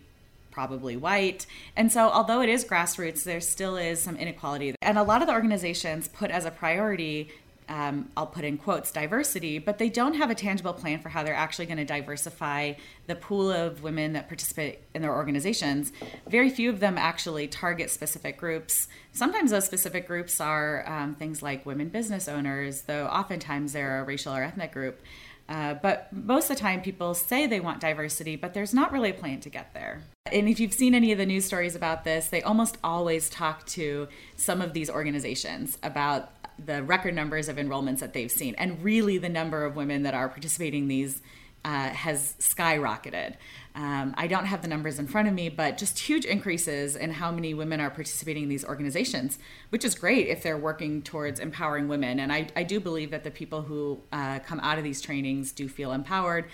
probably 0.59 0.97
white. 0.97 1.47
And 1.77 1.93
so, 1.93 2.09
although 2.09 2.41
it 2.41 2.49
is 2.49 2.65
grassroots, 2.65 3.23
there 3.23 3.41
still 3.41 3.77
is 3.77 4.03
some 4.03 4.17
inequality. 4.17 4.75
And 4.83 4.99
a 4.99 5.05
lot 5.05 5.23
of 5.23 5.29
the 5.29 5.33
organizations 5.33 6.09
put 6.09 6.33
as 6.33 6.45
a 6.45 6.51
priority 6.51 7.31
um, 7.69 8.09
I'll 8.17 8.27
put 8.27 8.45
in 8.45 8.57
quotes, 8.57 8.91
diversity, 8.91 9.59
but 9.59 9.77
they 9.77 9.91
don't 9.91 10.15
have 10.15 10.31
a 10.31 10.35
tangible 10.35 10.73
plan 10.73 11.01
for 11.01 11.11
how 11.11 11.23
they're 11.23 11.35
actually 11.35 11.67
going 11.67 11.79
to 11.79 11.85
diversify 11.85 12.73
the 13.07 13.15
pool 13.15 13.51
of 13.51 13.83
women 13.83 14.15
that 14.15 14.27
participate 14.27 14.79
in 14.95 15.03
their 15.03 15.15
organizations. 15.15 15.93
Very 16.27 16.49
few 16.49 16.71
of 16.71 16.81
them 16.81 16.97
actually 16.97 17.47
target 17.47 17.91
specific 17.91 18.39
groups. 18.39 18.89
Sometimes 19.13 19.51
those 19.51 19.67
specific 19.67 20.07
groups 20.07 20.41
are 20.41 20.83
um, 20.89 21.15
things 21.15 21.43
like 21.43 21.67
women 21.67 21.89
business 21.89 22.27
owners, 22.27 22.83
though 22.83 23.07
oftentimes 23.07 23.75
they're 23.75 24.01
a 24.01 24.05
racial 24.05 24.35
or 24.35 24.43
ethnic 24.43 24.73
group. 24.73 25.03
Uh, 25.49 25.75
but 25.75 26.13
most 26.13 26.51
of 26.51 26.57
the 26.57 26.61
time, 26.61 26.83
people 26.83 27.15
say 27.15 27.47
they 27.47 27.61
want 27.61 27.81
diversity, 27.81 28.37
but 28.37 28.53
there's 28.53 28.75
not 28.75 28.93
really 28.93 29.11
a 29.11 29.15
plan 29.15 29.41
to 29.41 29.49
get 29.49 29.73
there. 29.73 30.03
And 30.31 30.49
if 30.49 30.61
you've 30.61 30.75
seen 30.75 30.95
any 30.95 31.11
of 31.11 31.19
the 31.19 31.25
news 31.25 31.47
stories 31.47 31.75
about 31.75 32.05
this, 32.05 32.29
they 32.29 32.43
almost 32.43 32.77
always 32.85 33.31
talk 33.31 33.65
to 33.69 34.09
some 34.37 34.61
of 34.61 34.75
these 34.75 34.91
organizations 34.91 35.79
about 35.83 36.31
the 36.63 36.83
record 36.83 37.15
numbers 37.15 37.49
of 37.49 37.57
enrollments 37.57 38.01
that 38.01 38.13
they've 38.13 38.31
seen, 38.31 38.55
and 38.57 38.83
really 38.85 39.17
the 39.17 39.29
number 39.29 39.65
of 39.65 39.75
women 39.75 40.03
that 40.03 40.13
are 40.13 40.29
participating 40.29 40.83
in 40.83 40.89
these 40.89 41.23
uh, 41.65 41.89
has 41.91 42.35
skyrocketed. 42.41 43.35
Um, 43.79 44.13
I 44.17 44.27
don't 44.27 44.47
have 44.47 44.61
the 44.61 44.67
numbers 44.67 44.99
in 44.99 45.07
front 45.07 45.29
of 45.29 45.35
me, 45.35 45.49
but 45.49 45.79
just 45.79 46.01
huge 46.01 46.25
increases 46.25 46.97
in 46.97 47.13
how 47.13 47.31
many 47.31 47.55
women 47.55 47.79
are 47.81 47.91
participating 47.91 48.43
in 48.43 48.49
these 48.49 48.65
organizations, 48.65 49.39
which 49.71 49.85
is 49.85 49.95
great 49.95 50.27
if 50.27 50.43
they're 50.43 50.59
working 50.59 51.01
towards 51.01 51.39
empowering 51.39 51.87
women. 51.87 52.19
And 52.19 52.33
I, 52.33 52.49
I 52.57 52.65
do 52.65 52.81
believe 52.81 53.13
that 53.13 53.23
the 53.23 53.31
people 53.31 53.63
who 53.63 54.01
uh, 54.11 54.41
come 54.41 54.59
out 54.61 54.79
of 54.79 54.85
these 54.85 55.01
trainings 55.01 55.53
do 55.53 55.69
feel 55.69 55.93
empowered. 55.93 56.47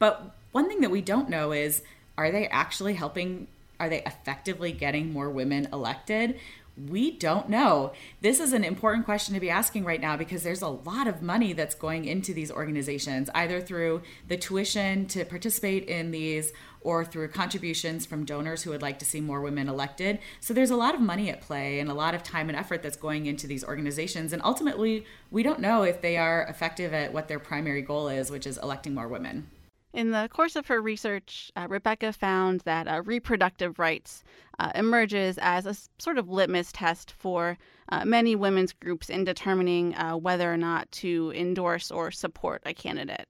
But 0.00 0.34
one 0.50 0.66
thing 0.66 0.80
that 0.80 0.90
we 0.90 1.02
don't 1.02 1.30
know 1.30 1.52
is 1.52 1.82
are 2.18 2.32
they 2.32 2.48
actually 2.48 2.94
helping? 2.94 3.46
Are 3.78 3.88
they 3.88 4.02
effectively 4.02 4.72
getting 4.72 5.12
more 5.12 5.30
women 5.30 5.68
elected? 5.72 6.40
We 6.76 7.10
don't 7.10 7.50
know. 7.50 7.92
This 8.22 8.40
is 8.40 8.54
an 8.54 8.64
important 8.64 9.04
question 9.04 9.34
to 9.34 9.40
be 9.40 9.50
asking 9.50 9.84
right 9.84 10.00
now 10.00 10.16
because 10.16 10.42
there's 10.42 10.62
a 10.62 10.68
lot 10.68 11.06
of 11.06 11.20
money 11.20 11.52
that's 11.52 11.74
going 11.74 12.06
into 12.06 12.32
these 12.32 12.50
organizations, 12.50 13.28
either 13.34 13.60
through 13.60 14.00
the 14.26 14.38
tuition 14.38 15.06
to 15.08 15.26
participate 15.26 15.84
in 15.84 16.12
these 16.12 16.52
or 16.80 17.04
through 17.04 17.28
contributions 17.28 18.06
from 18.06 18.24
donors 18.24 18.62
who 18.62 18.70
would 18.70 18.80
like 18.80 18.98
to 19.00 19.04
see 19.04 19.20
more 19.20 19.42
women 19.42 19.68
elected. 19.68 20.18
So 20.40 20.54
there's 20.54 20.70
a 20.70 20.76
lot 20.76 20.94
of 20.94 21.00
money 21.00 21.28
at 21.28 21.42
play 21.42 21.78
and 21.78 21.90
a 21.90 21.94
lot 21.94 22.14
of 22.14 22.22
time 22.22 22.48
and 22.48 22.58
effort 22.58 22.82
that's 22.82 22.96
going 22.96 23.26
into 23.26 23.46
these 23.46 23.64
organizations. 23.64 24.32
And 24.32 24.42
ultimately, 24.42 25.04
we 25.30 25.42
don't 25.42 25.60
know 25.60 25.82
if 25.82 26.00
they 26.00 26.16
are 26.16 26.42
effective 26.48 26.94
at 26.94 27.12
what 27.12 27.28
their 27.28 27.38
primary 27.38 27.82
goal 27.82 28.08
is, 28.08 28.30
which 28.30 28.46
is 28.46 28.56
electing 28.58 28.94
more 28.94 29.08
women. 29.08 29.46
In 29.92 30.10
the 30.10 30.28
course 30.32 30.56
of 30.56 30.66
her 30.68 30.80
research, 30.80 31.52
uh, 31.54 31.66
Rebecca 31.68 32.14
found 32.14 32.60
that 32.60 32.88
uh, 32.88 33.02
reproductive 33.04 33.78
rights 33.78 34.24
uh, 34.58 34.72
emerges 34.74 35.38
as 35.42 35.66
a 35.66 35.76
sort 35.98 36.16
of 36.16 36.30
litmus 36.30 36.72
test 36.72 37.12
for 37.12 37.58
uh, 37.90 38.04
many 38.04 38.34
women's 38.34 38.72
groups 38.72 39.10
in 39.10 39.24
determining 39.24 39.94
uh, 39.96 40.16
whether 40.16 40.50
or 40.50 40.56
not 40.56 40.90
to 40.92 41.30
endorse 41.36 41.90
or 41.90 42.10
support 42.10 42.62
a 42.64 42.72
candidate. 42.72 43.28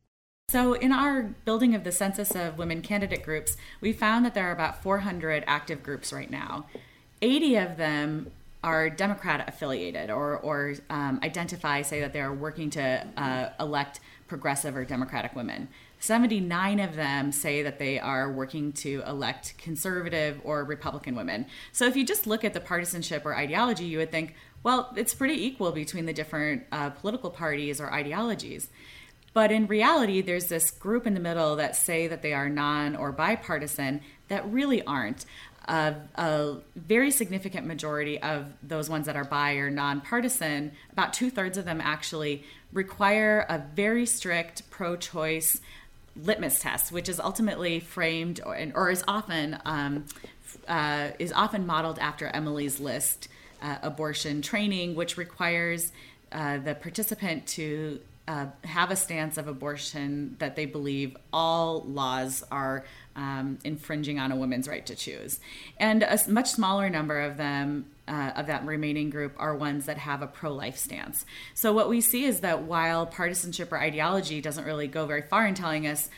So, 0.50 0.74
in 0.74 0.92
our 0.92 1.22
building 1.44 1.74
of 1.74 1.82
the 1.82 1.92
census 1.92 2.34
of 2.36 2.58
women 2.58 2.82
candidate 2.82 3.24
groups, 3.24 3.56
we 3.80 3.92
found 3.92 4.24
that 4.24 4.34
there 4.34 4.48
are 4.48 4.52
about 4.52 4.82
400 4.82 5.44
active 5.46 5.82
groups 5.82 6.12
right 6.12 6.30
now. 6.30 6.66
80 7.22 7.56
of 7.56 7.76
them 7.76 8.30
are 8.62 8.88
Democrat 8.88 9.48
affiliated 9.48 10.10
or, 10.10 10.36
or 10.38 10.74
um, 10.90 11.18
identify, 11.22 11.82
say 11.82 12.00
that 12.00 12.12
they're 12.12 12.32
working 12.32 12.70
to 12.70 13.06
uh, 13.16 13.48
elect 13.58 14.00
progressive 14.28 14.76
or 14.76 14.84
Democratic 14.84 15.34
women. 15.34 15.68
79 16.02 16.80
of 16.80 16.96
them 16.96 17.30
say 17.30 17.62
that 17.62 17.78
they 17.78 18.00
are 18.00 18.32
working 18.32 18.72
to 18.72 19.04
elect 19.06 19.56
conservative 19.56 20.40
or 20.42 20.64
Republican 20.64 21.14
women. 21.14 21.46
So 21.70 21.86
if 21.86 21.94
you 21.94 22.04
just 22.04 22.26
look 22.26 22.44
at 22.44 22.54
the 22.54 22.60
partisanship 22.60 23.24
or 23.24 23.36
ideology, 23.36 23.84
you 23.84 23.98
would 23.98 24.10
think, 24.10 24.34
well, 24.64 24.92
it's 24.96 25.14
pretty 25.14 25.46
equal 25.46 25.70
between 25.70 26.06
the 26.06 26.12
different 26.12 26.64
uh, 26.72 26.90
political 26.90 27.30
parties 27.30 27.80
or 27.80 27.92
ideologies. 27.92 28.68
But 29.32 29.52
in 29.52 29.68
reality, 29.68 30.22
there's 30.22 30.48
this 30.48 30.72
group 30.72 31.06
in 31.06 31.14
the 31.14 31.20
middle 31.20 31.54
that 31.54 31.76
say 31.76 32.08
that 32.08 32.20
they 32.20 32.32
are 32.32 32.48
non 32.48 32.96
or 32.96 33.12
bipartisan 33.12 34.00
that 34.26 34.44
really 34.52 34.84
aren't. 34.84 35.24
Uh, 35.68 35.92
a 36.16 36.56
very 36.74 37.12
significant 37.12 37.64
majority 37.64 38.20
of 38.20 38.46
those 38.64 38.90
ones 38.90 39.06
that 39.06 39.14
are 39.14 39.22
bi 39.24 39.52
or 39.52 39.70
nonpartisan, 39.70 40.72
about 40.90 41.12
two 41.12 41.30
thirds 41.30 41.56
of 41.56 41.64
them 41.64 41.80
actually 41.80 42.42
require 42.72 43.46
a 43.48 43.62
very 43.76 44.04
strict 44.04 44.68
pro 44.70 44.96
choice 44.96 45.60
litmus 46.16 46.60
test, 46.60 46.92
which 46.92 47.08
is 47.08 47.18
ultimately 47.18 47.80
framed 47.80 48.40
or, 48.44 48.56
or 48.74 48.90
is 48.90 49.02
often 49.08 49.58
um, 49.64 50.04
uh, 50.68 51.08
is 51.18 51.32
often 51.32 51.66
modeled 51.66 51.98
after 51.98 52.26
Emily's 52.28 52.78
List 52.80 53.28
uh, 53.62 53.76
abortion 53.82 54.42
training, 54.42 54.94
which 54.94 55.16
requires 55.16 55.92
uh, 56.30 56.58
the 56.58 56.74
participant 56.74 57.46
to 57.46 58.00
uh, 58.28 58.46
have 58.64 58.90
a 58.90 58.96
stance 58.96 59.36
of 59.36 59.48
abortion 59.48 60.36
that 60.38 60.54
they 60.56 60.66
believe 60.66 61.16
all 61.32 61.82
laws 61.82 62.44
are 62.50 62.84
um, 63.16 63.58
infringing 63.64 64.18
on 64.18 64.30
a 64.30 64.36
woman's 64.36 64.68
right 64.68 64.86
to 64.86 64.94
choose. 64.94 65.40
And 65.78 66.02
a 66.02 66.18
much 66.28 66.50
smaller 66.50 66.88
number 66.88 67.20
of 67.20 67.36
them, 67.36 67.86
uh, 68.08 68.32
of 68.36 68.46
that 68.46 68.64
remaining 68.66 69.10
group, 69.10 69.34
are 69.38 69.56
ones 69.56 69.86
that 69.86 69.98
have 69.98 70.22
a 70.22 70.26
pro 70.26 70.52
life 70.52 70.76
stance. 70.76 71.24
So, 71.54 71.72
what 71.72 71.88
we 71.88 72.00
see 72.00 72.24
is 72.24 72.40
that 72.40 72.62
while 72.62 73.06
partisanship 73.06 73.72
or 73.72 73.78
ideology 73.78 74.40
doesn't 74.40 74.64
really 74.64 74.88
go 74.88 75.06
very 75.06 75.22
far 75.22 75.46
in 75.46 75.54
telling 75.54 75.86
us 75.86 76.08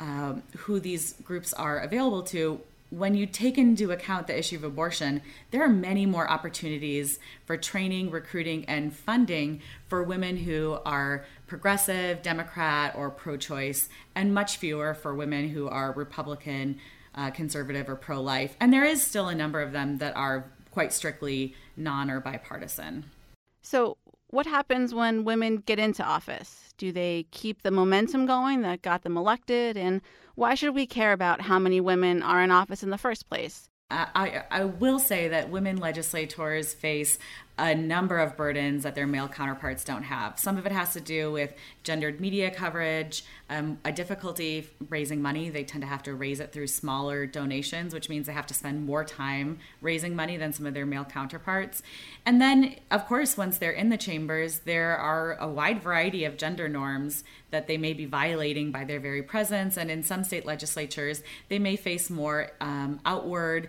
um, 0.00 0.42
who 0.56 0.80
these 0.80 1.14
groups 1.24 1.52
are 1.52 1.78
available 1.78 2.22
to, 2.24 2.60
when 2.90 3.14
you 3.14 3.24
take 3.24 3.56
into 3.56 3.92
account 3.92 4.26
the 4.26 4.36
issue 4.36 4.56
of 4.56 4.64
abortion, 4.64 5.22
there 5.52 5.62
are 5.62 5.68
many 5.68 6.06
more 6.06 6.28
opportunities 6.28 7.18
for 7.46 7.56
training, 7.56 8.10
recruiting, 8.10 8.64
and 8.64 8.94
funding 8.94 9.62
for 9.88 10.02
women 10.02 10.36
who 10.36 10.78
are 10.84 11.24
progressive, 11.46 12.20
Democrat, 12.22 12.94
or 12.96 13.10
pro 13.10 13.36
choice, 13.36 13.88
and 14.14 14.34
much 14.34 14.56
fewer 14.56 14.92
for 14.92 15.14
women 15.14 15.48
who 15.48 15.68
are 15.68 15.92
Republican, 15.92 16.80
uh, 17.14 17.30
conservative, 17.30 17.88
or 17.88 17.94
pro 17.94 18.20
life. 18.20 18.56
And 18.58 18.72
there 18.72 18.84
is 18.84 19.06
still 19.06 19.28
a 19.28 19.34
number 19.34 19.60
of 19.60 19.72
them 19.72 19.98
that 19.98 20.16
are 20.16 20.50
quite 20.70 20.92
strictly 20.92 21.54
non 21.76 22.10
or 22.10 22.20
bipartisan. 22.20 23.04
So, 23.62 23.96
what 24.28 24.46
happens 24.46 24.94
when 24.94 25.24
women 25.24 25.58
get 25.58 25.78
into 25.78 26.04
office? 26.04 26.72
Do 26.78 26.92
they 26.92 27.26
keep 27.30 27.62
the 27.62 27.70
momentum 27.70 28.26
going 28.26 28.62
that 28.62 28.82
got 28.82 29.02
them 29.02 29.16
elected? 29.16 29.76
And 29.76 30.00
why 30.34 30.54
should 30.54 30.74
we 30.74 30.86
care 30.86 31.12
about 31.12 31.40
how 31.40 31.58
many 31.58 31.80
women 31.80 32.22
are 32.22 32.42
in 32.42 32.50
office 32.50 32.82
in 32.82 32.90
the 32.90 32.98
first 32.98 33.28
place? 33.28 33.68
Uh, 33.90 34.06
I, 34.14 34.42
I 34.52 34.64
will 34.64 35.00
say 35.00 35.28
that 35.28 35.50
women 35.50 35.78
legislators 35.78 36.72
face 36.72 37.18
a 37.60 37.74
number 37.74 38.18
of 38.18 38.38
burdens 38.38 38.84
that 38.84 38.94
their 38.94 39.06
male 39.06 39.28
counterparts 39.28 39.84
don't 39.84 40.04
have. 40.04 40.38
Some 40.38 40.56
of 40.56 40.64
it 40.64 40.72
has 40.72 40.94
to 40.94 41.00
do 41.00 41.30
with 41.30 41.52
gendered 41.82 42.18
media 42.18 42.50
coverage, 42.50 43.22
um, 43.50 43.78
a 43.84 43.92
difficulty 43.92 44.66
raising 44.88 45.20
money. 45.20 45.50
They 45.50 45.62
tend 45.62 45.82
to 45.82 45.86
have 45.86 46.02
to 46.04 46.14
raise 46.14 46.40
it 46.40 46.52
through 46.52 46.68
smaller 46.68 47.26
donations, 47.26 47.92
which 47.92 48.08
means 48.08 48.26
they 48.26 48.32
have 48.32 48.46
to 48.46 48.54
spend 48.54 48.86
more 48.86 49.04
time 49.04 49.58
raising 49.82 50.16
money 50.16 50.38
than 50.38 50.54
some 50.54 50.64
of 50.64 50.72
their 50.72 50.86
male 50.86 51.04
counterparts. 51.04 51.82
And 52.24 52.40
then, 52.40 52.76
of 52.90 53.06
course, 53.06 53.36
once 53.36 53.58
they're 53.58 53.70
in 53.72 53.90
the 53.90 53.98
chambers, 53.98 54.60
there 54.60 54.96
are 54.96 55.34
a 55.34 55.46
wide 55.46 55.82
variety 55.82 56.24
of 56.24 56.38
gender 56.38 56.66
norms 56.66 57.24
that 57.50 57.66
they 57.66 57.76
may 57.76 57.92
be 57.92 58.06
violating 58.06 58.70
by 58.70 58.84
their 58.84 59.00
very 59.00 59.22
presence. 59.22 59.76
And 59.76 59.90
in 59.90 60.02
some 60.02 60.24
state 60.24 60.46
legislatures, 60.46 61.22
they 61.50 61.58
may 61.58 61.76
face 61.76 62.08
more 62.08 62.52
um, 62.62 63.00
outward 63.04 63.68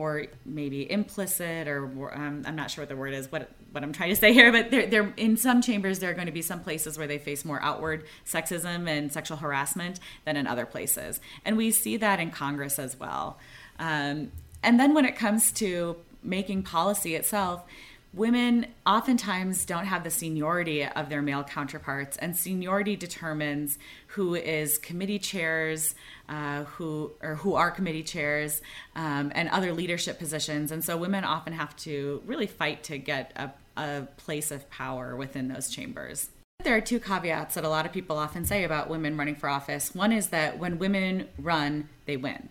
or 0.00 0.24
maybe 0.46 0.90
implicit 0.90 1.68
or 1.68 1.84
um, 2.14 2.42
I'm 2.46 2.56
not 2.56 2.70
sure 2.70 2.80
what 2.82 2.88
the 2.88 2.96
word 2.96 3.12
is 3.12 3.30
what 3.30 3.50
what 3.70 3.84
I'm 3.84 3.92
trying 3.92 4.08
to 4.08 4.16
say 4.16 4.32
here 4.40 4.50
but 4.50 4.70
they're, 4.70 4.86
they're 4.86 5.12
in 5.18 5.36
some 5.36 5.60
chambers 5.60 5.98
there 5.98 6.10
are 6.10 6.14
going 6.14 6.26
to 6.26 6.32
be 6.32 6.40
some 6.40 6.60
places 6.60 6.96
where 6.96 7.06
they 7.06 7.18
face 7.18 7.44
more 7.44 7.60
outward 7.62 8.04
sexism 8.24 8.88
and 8.88 9.12
sexual 9.12 9.36
harassment 9.36 10.00
than 10.24 10.38
in 10.38 10.46
other 10.46 10.64
places. 10.64 11.20
And 11.44 11.58
we 11.58 11.70
see 11.70 11.98
that 11.98 12.18
in 12.18 12.30
Congress 12.30 12.78
as 12.78 12.98
well. 12.98 13.38
Um, 13.78 14.32
and 14.62 14.80
then 14.80 14.94
when 14.94 15.04
it 15.04 15.16
comes 15.16 15.52
to 15.52 15.96
making 16.22 16.62
policy 16.62 17.14
itself 17.14 17.64
women 18.12 18.66
oftentimes 18.86 19.64
don't 19.64 19.86
have 19.86 20.04
the 20.04 20.10
seniority 20.10 20.84
of 20.84 21.08
their 21.08 21.22
male 21.22 21.44
counterparts, 21.44 22.16
and 22.16 22.36
seniority 22.36 22.96
determines 22.96 23.78
who 24.08 24.34
is 24.34 24.78
committee 24.78 25.18
chairs, 25.18 25.94
uh, 26.28 26.64
who 26.64 27.12
or 27.22 27.36
who 27.36 27.54
are 27.54 27.70
committee 27.70 28.02
chairs, 28.02 28.62
um, 28.96 29.30
and 29.34 29.48
other 29.48 29.72
leadership 29.72 30.18
positions. 30.18 30.72
And 30.72 30.84
so, 30.84 30.96
women 30.96 31.24
often 31.24 31.52
have 31.52 31.76
to 31.76 32.22
really 32.26 32.46
fight 32.46 32.82
to 32.84 32.98
get 32.98 33.32
a, 33.36 33.50
a 33.80 34.08
place 34.16 34.50
of 34.50 34.68
power 34.70 35.14
within 35.16 35.48
those 35.48 35.70
chambers. 35.70 36.30
There 36.62 36.76
are 36.76 36.82
two 36.82 37.00
caveats 37.00 37.54
that 37.54 37.64
a 37.64 37.70
lot 37.70 37.86
of 37.86 37.92
people 37.92 38.18
often 38.18 38.44
say 38.44 38.64
about 38.64 38.90
women 38.90 39.16
running 39.16 39.34
for 39.34 39.48
office. 39.48 39.94
One 39.94 40.12
is 40.12 40.28
that 40.28 40.58
when 40.58 40.78
women 40.78 41.28
run, 41.38 41.88
they 42.04 42.18
win. 42.18 42.50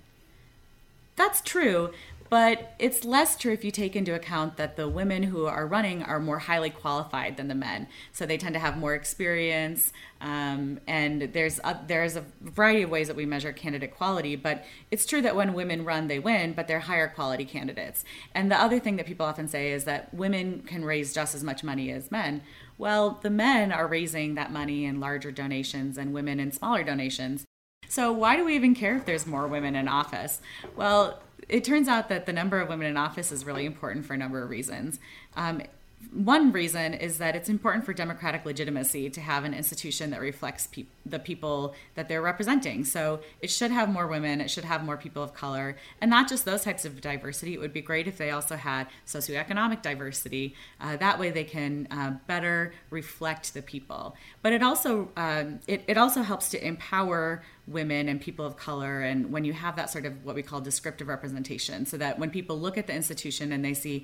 That's 1.16 1.42
true, 1.42 1.92
but 2.30 2.76
it's 2.78 3.04
less 3.04 3.36
true 3.36 3.52
if 3.52 3.64
you 3.64 3.72
take 3.72 3.96
into 3.96 4.14
account 4.14 4.58
that 4.58 4.76
the 4.76 4.88
women 4.88 5.24
who 5.24 5.46
are 5.48 5.66
running 5.66 6.04
are 6.04 6.20
more 6.20 6.40
highly 6.40 6.70
qualified 6.70 7.38
than 7.38 7.48
the 7.48 7.56
men. 7.56 7.88
So 8.12 8.26
they 8.26 8.38
tend 8.38 8.54
to 8.54 8.60
have 8.60 8.78
more 8.78 8.94
experience. 8.94 9.92
Um, 10.22 10.80
and 10.86 11.34
there's 11.34 11.60
a, 11.64 11.80
there's 11.88 12.16
a 12.16 12.26
variety 12.42 12.84
of 12.84 12.92
ways 12.92 13.08
that 13.08 13.16
we 13.16 13.26
measure 13.26 13.52
candidate 13.52 13.96
quality. 13.96 14.36
But 14.36 14.64
it's 14.92 15.08
true 15.08 15.22
that 15.24 15.36
when 15.36 15.54
women 15.54 15.84
run, 15.86 16.08
they 16.08 16.20
win, 16.20 16.54
but 16.54 16.68
they're 16.68 16.82
higher 16.82 17.08
quality 17.08 17.46
candidates. 17.46 18.04
And 18.36 18.52
the 18.52 18.62
other 18.62 18.80
thing 18.80 18.98
that 18.98 19.08
people 19.08 19.26
often 19.26 19.48
say 19.48 19.72
is 19.72 19.86
that 19.86 20.14
women 20.14 20.62
can 20.62 20.86
raise 20.86 21.14
just 21.14 21.34
as 21.34 21.44
much 21.44 21.64
money 21.64 21.92
as 21.92 22.12
men. 22.12 22.44
Well, 22.78 23.20
the 23.22 23.32
men 23.32 23.72
are 23.72 23.88
raising 23.88 24.36
that 24.36 24.52
money 24.52 24.86
in 24.86 25.00
larger 25.00 25.32
donations 25.32 25.98
and 25.98 26.14
women 26.14 26.40
in 26.40 26.52
smaller 26.52 26.84
donations. 26.84 27.46
So, 27.88 28.12
why 28.12 28.36
do 28.36 28.46
we 28.46 28.56
even 28.56 28.76
care 28.76 28.96
if 28.98 29.06
there's 29.06 29.26
more 29.26 29.48
women 29.48 29.76
in 29.76 29.88
office? 29.88 30.42
Well, 30.76 31.20
it 31.50 31.64
turns 31.64 31.88
out 31.88 32.10
that 32.10 32.26
the 32.26 32.34
number 32.34 32.62
of 32.62 32.70
women 32.70 32.88
in 32.88 32.96
office 32.96 33.32
is 33.32 33.46
really 33.46 33.66
important 33.66 34.06
for 34.06 34.14
a 34.14 34.18
number 34.18 34.42
of 34.42 34.50
reasons. 34.50 35.00
Um, 35.36 35.64
one 36.12 36.52
reason 36.52 36.96
is 36.96 37.20
that 37.20 37.36
it's 37.36 37.50
important 37.50 37.86
for 37.86 37.94
democratic 37.94 38.44
legitimacy 38.46 39.10
to 39.12 39.22
have 39.22 39.44
an 39.44 39.54
institution 39.54 40.10
that 40.10 40.22
reflects 40.22 40.68
pe- 40.68 40.86
the 41.06 41.20
people 41.20 41.76
that 41.96 42.08
they're 42.08 42.22
representing. 42.22 42.84
So 42.84 43.20
it 43.42 43.52
should 43.52 43.70
have 43.70 43.90
more 43.90 44.08
women, 44.08 44.42
it 44.42 44.50
should 44.50 44.64
have 44.64 44.84
more 44.84 44.98
people 44.98 45.22
of 45.22 45.34
color, 45.34 45.76
and 46.02 46.10
not 46.10 46.28
just 46.28 46.46
those 46.46 46.64
types 46.64 46.84
of 46.84 47.00
diversity. 47.02 47.54
It 47.54 47.60
would 47.60 47.74
be 47.74 47.82
great 47.82 48.08
if 48.08 48.18
they 48.18 48.32
also 48.32 48.56
had 48.56 48.88
socioeconomic 49.06 49.82
diversity. 49.82 50.56
Uh, 50.82 50.98
that 50.98 51.20
way, 51.20 51.30
they 51.30 51.44
can 51.44 51.88
uh, 51.92 52.16
better 52.26 52.74
reflect 52.90 53.54
the 53.54 53.62
people. 53.62 54.16
But 54.42 54.54
it 54.54 54.64
also 54.64 55.10
um, 55.16 55.60
it, 55.68 55.84
it 55.88 55.98
also 55.98 56.24
helps 56.24 56.50
to 56.50 56.66
empower 56.66 57.44
women 57.68 58.10
and 58.10 58.20
people 58.20 58.46
of 58.46 58.58
color 58.58 59.02
and 59.02 59.32
when 59.32 59.46
you 59.46 59.54
have 59.54 59.76
that 59.76 59.92
sort 59.92 60.04
of 60.04 60.26
what 60.26 60.34
we 60.34 60.42
call 60.42 60.60
descriptive 60.60 61.08
representation 61.08 61.86
so 61.86 61.98
that 61.98 62.18
when 62.18 62.32
people 62.32 62.60
look 62.60 62.80
at 62.80 62.88
the 62.88 62.94
institution 62.94 63.52
and 63.52 63.64
they 63.64 63.76
see 63.76 64.04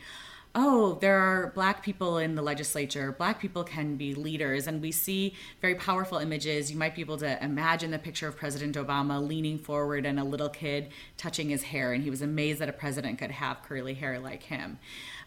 oh, 0.55 0.97
there 1.01 1.19
are 1.19 1.51
black 1.53 1.83
people 1.83 2.17
in 2.17 2.35
the 2.35 2.41
legislature. 2.41 3.12
Black 3.12 3.41
people 3.41 3.63
can 3.63 3.97
be 3.97 4.15
leaders. 4.15 4.67
And 4.67 4.81
we 4.81 4.91
see 4.91 5.35
very 5.62 5.75
powerful 5.75 6.17
images. 6.17 6.71
You 6.71 6.77
might 6.77 6.95
be 6.95 7.01
able 7.01 7.17
to 7.17 7.43
imagine 7.43 7.91
the 7.91 8.00
picture 8.00 8.27
of 8.27 8.38
President 8.38 8.75
Obama 8.75 9.25
leaning 9.25 9.59
forward 9.59 10.05
and 10.05 10.17
a 10.19 10.24
little 10.24 10.50
kid 10.50 10.89
touching 11.17 11.50
his 11.50 11.63
hair. 11.63 11.91
And 11.91 12.03
he 12.03 12.09
was 12.09 12.21
amazed 12.21 12.59
that 12.59 12.69
a 12.69 12.74
president 12.74 13.19
could 13.19 13.31
have 13.31 13.62
curly 13.63 13.93
hair 13.93 14.17
like 14.17 14.43
him. 14.43 14.79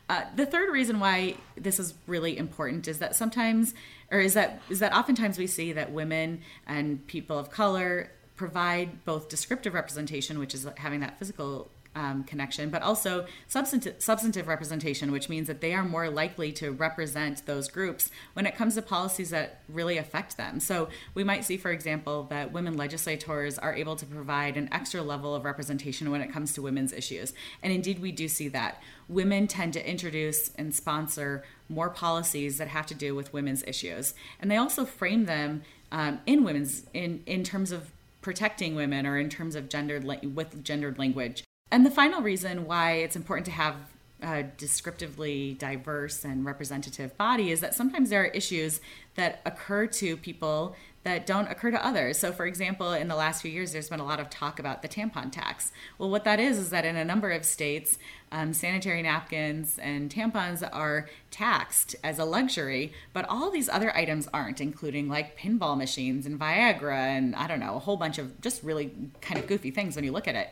Uh, 0.08 0.24
the 0.34 0.46
third 0.46 0.72
reason 0.72 1.00
why 1.00 1.34
this 1.54 1.78
is 1.78 1.92
really 2.06 2.38
important 2.38 2.88
is 2.88 2.98
that 3.00 3.14
sometimes, 3.14 3.74
or 4.10 4.20
is 4.20 4.32
that 4.32 4.62
is 4.70 4.78
that 4.78 4.94
oftentimes 4.94 5.36
we 5.36 5.46
see 5.46 5.72
that 5.74 5.92
women 5.92 6.40
and 6.66 7.06
people 7.06 7.38
of 7.38 7.50
color 7.50 8.10
provide 8.34 9.04
both 9.04 9.28
descriptive 9.28 9.74
representation, 9.74 10.38
which 10.38 10.54
is 10.54 10.66
having 10.78 11.00
that 11.00 11.18
physical 11.18 11.68
um, 11.94 12.24
connection, 12.24 12.70
but 12.70 12.82
also 12.82 13.26
substantive, 13.48 13.96
substantive 13.98 14.46
representation, 14.46 15.10
which 15.10 15.28
means 15.28 15.46
that 15.48 15.60
they 15.60 15.74
are 15.74 15.84
more 15.84 16.08
likely 16.08 16.52
to 16.52 16.70
represent 16.70 17.44
those 17.46 17.68
groups 17.68 18.10
when 18.34 18.46
it 18.46 18.54
comes 18.54 18.74
to 18.74 18.82
policies 18.82 19.30
that 19.30 19.62
really 19.68 19.98
affect 19.98 20.36
them. 20.36 20.60
So 20.60 20.88
we 21.14 21.24
might 21.24 21.44
see, 21.44 21.56
for 21.56 21.70
example, 21.70 22.24
that 22.30 22.52
women 22.52 22.76
legislators 22.76 23.58
are 23.58 23.74
able 23.74 23.96
to 23.96 24.06
provide 24.06 24.56
an 24.56 24.68
extra 24.72 25.02
level 25.02 25.34
of 25.34 25.44
representation 25.44 26.10
when 26.10 26.20
it 26.20 26.32
comes 26.32 26.52
to 26.54 26.62
women's 26.62 26.92
issues. 26.92 27.32
And 27.62 27.72
indeed, 27.72 28.00
we 28.00 28.12
do 28.12 28.28
see 28.28 28.48
that. 28.48 28.82
Women 29.08 29.46
tend 29.46 29.72
to 29.72 29.90
introduce 29.90 30.50
and 30.56 30.74
sponsor 30.74 31.44
more 31.68 31.90
policies 31.90 32.58
that 32.58 32.68
have 32.68 32.86
to 32.86 32.94
do 32.94 33.14
with 33.14 33.32
women's 33.32 33.62
issues. 33.64 34.14
And 34.40 34.50
they 34.50 34.56
also 34.56 34.84
frame 34.84 35.24
them 35.24 35.62
um, 35.90 36.20
in 36.26 36.44
women's 36.44 36.84
in 36.92 37.22
in 37.26 37.42
terms 37.44 37.72
of 37.72 37.90
protecting 38.20 38.74
women 38.74 39.06
or 39.06 39.16
in 39.18 39.30
terms 39.30 39.54
of 39.54 39.68
gendered 39.68 40.04
with 40.04 40.62
gendered 40.62 40.98
language. 40.98 41.44
And 41.70 41.84
the 41.84 41.90
final 41.90 42.22
reason 42.22 42.66
why 42.66 42.92
it's 42.92 43.16
important 43.16 43.46
to 43.46 43.52
have 43.52 43.76
a 44.20 44.42
descriptively 44.42 45.54
diverse 45.54 46.24
and 46.24 46.44
representative 46.44 47.16
body 47.16 47.52
is 47.52 47.60
that 47.60 47.74
sometimes 47.74 48.10
there 48.10 48.22
are 48.22 48.26
issues 48.26 48.80
that 49.14 49.40
occur 49.44 49.86
to 49.86 50.16
people 50.16 50.74
that 51.04 51.24
don't 51.24 51.50
occur 51.50 51.70
to 51.70 51.86
others. 51.86 52.18
So, 52.18 52.32
for 52.32 52.44
example, 52.44 52.92
in 52.92 53.08
the 53.08 53.14
last 53.14 53.42
few 53.42 53.50
years, 53.50 53.72
there's 53.72 53.88
been 53.88 54.00
a 54.00 54.04
lot 54.04 54.18
of 54.18 54.28
talk 54.28 54.58
about 54.58 54.82
the 54.82 54.88
tampon 54.88 55.30
tax. 55.30 55.72
Well, 55.96 56.10
what 56.10 56.24
that 56.24 56.40
is 56.40 56.58
is 56.58 56.70
that 56.70 56.84
in 56.84 56.96
a 56.96 57.04
number 57.04 57.30
of 57.30 57.44
states, 57.44 57.98
um, 58.32 58.52
sanitary 58.52 59.00
napkins 59.02 59.78
and 59.78 60.10
tampons 60.12 60.68
are 60.70 61.08
taxed 61.30 61.94
as 62.02 62.18
a 62.18 62.24
luxury, 62.24 62.92
but 63.12 63.24
all 63.28 63.50
these 63.50 63.68
other 63.68 63.96
items 63.96 64.28
aren't, 64.34 64.60
including 64.60 65.08
like 65.08 65.38
pinball 65.38 65.78
machines 65.78 66.26
and 66.26 66.38
Viagra 66.38 66.96
and 66.96 67.36
I 67.36 67.46
don't 67.46 67.60
know, 67.60 67.76
a 67.76 67.80
whole 67.80 67.96
bunch 67.96 68.18
of 68.18 68.40
just 68.40 68.62
really 68.64 68.92
kind 69.20 69.40
of 69.40 69.46
goofy 69.46 69.70
things 69.70 69.94
when 69.94 70.04
you 70.04 70.12
look 70.12 70.28
at 70.28 70.34
it. 70.34 70.50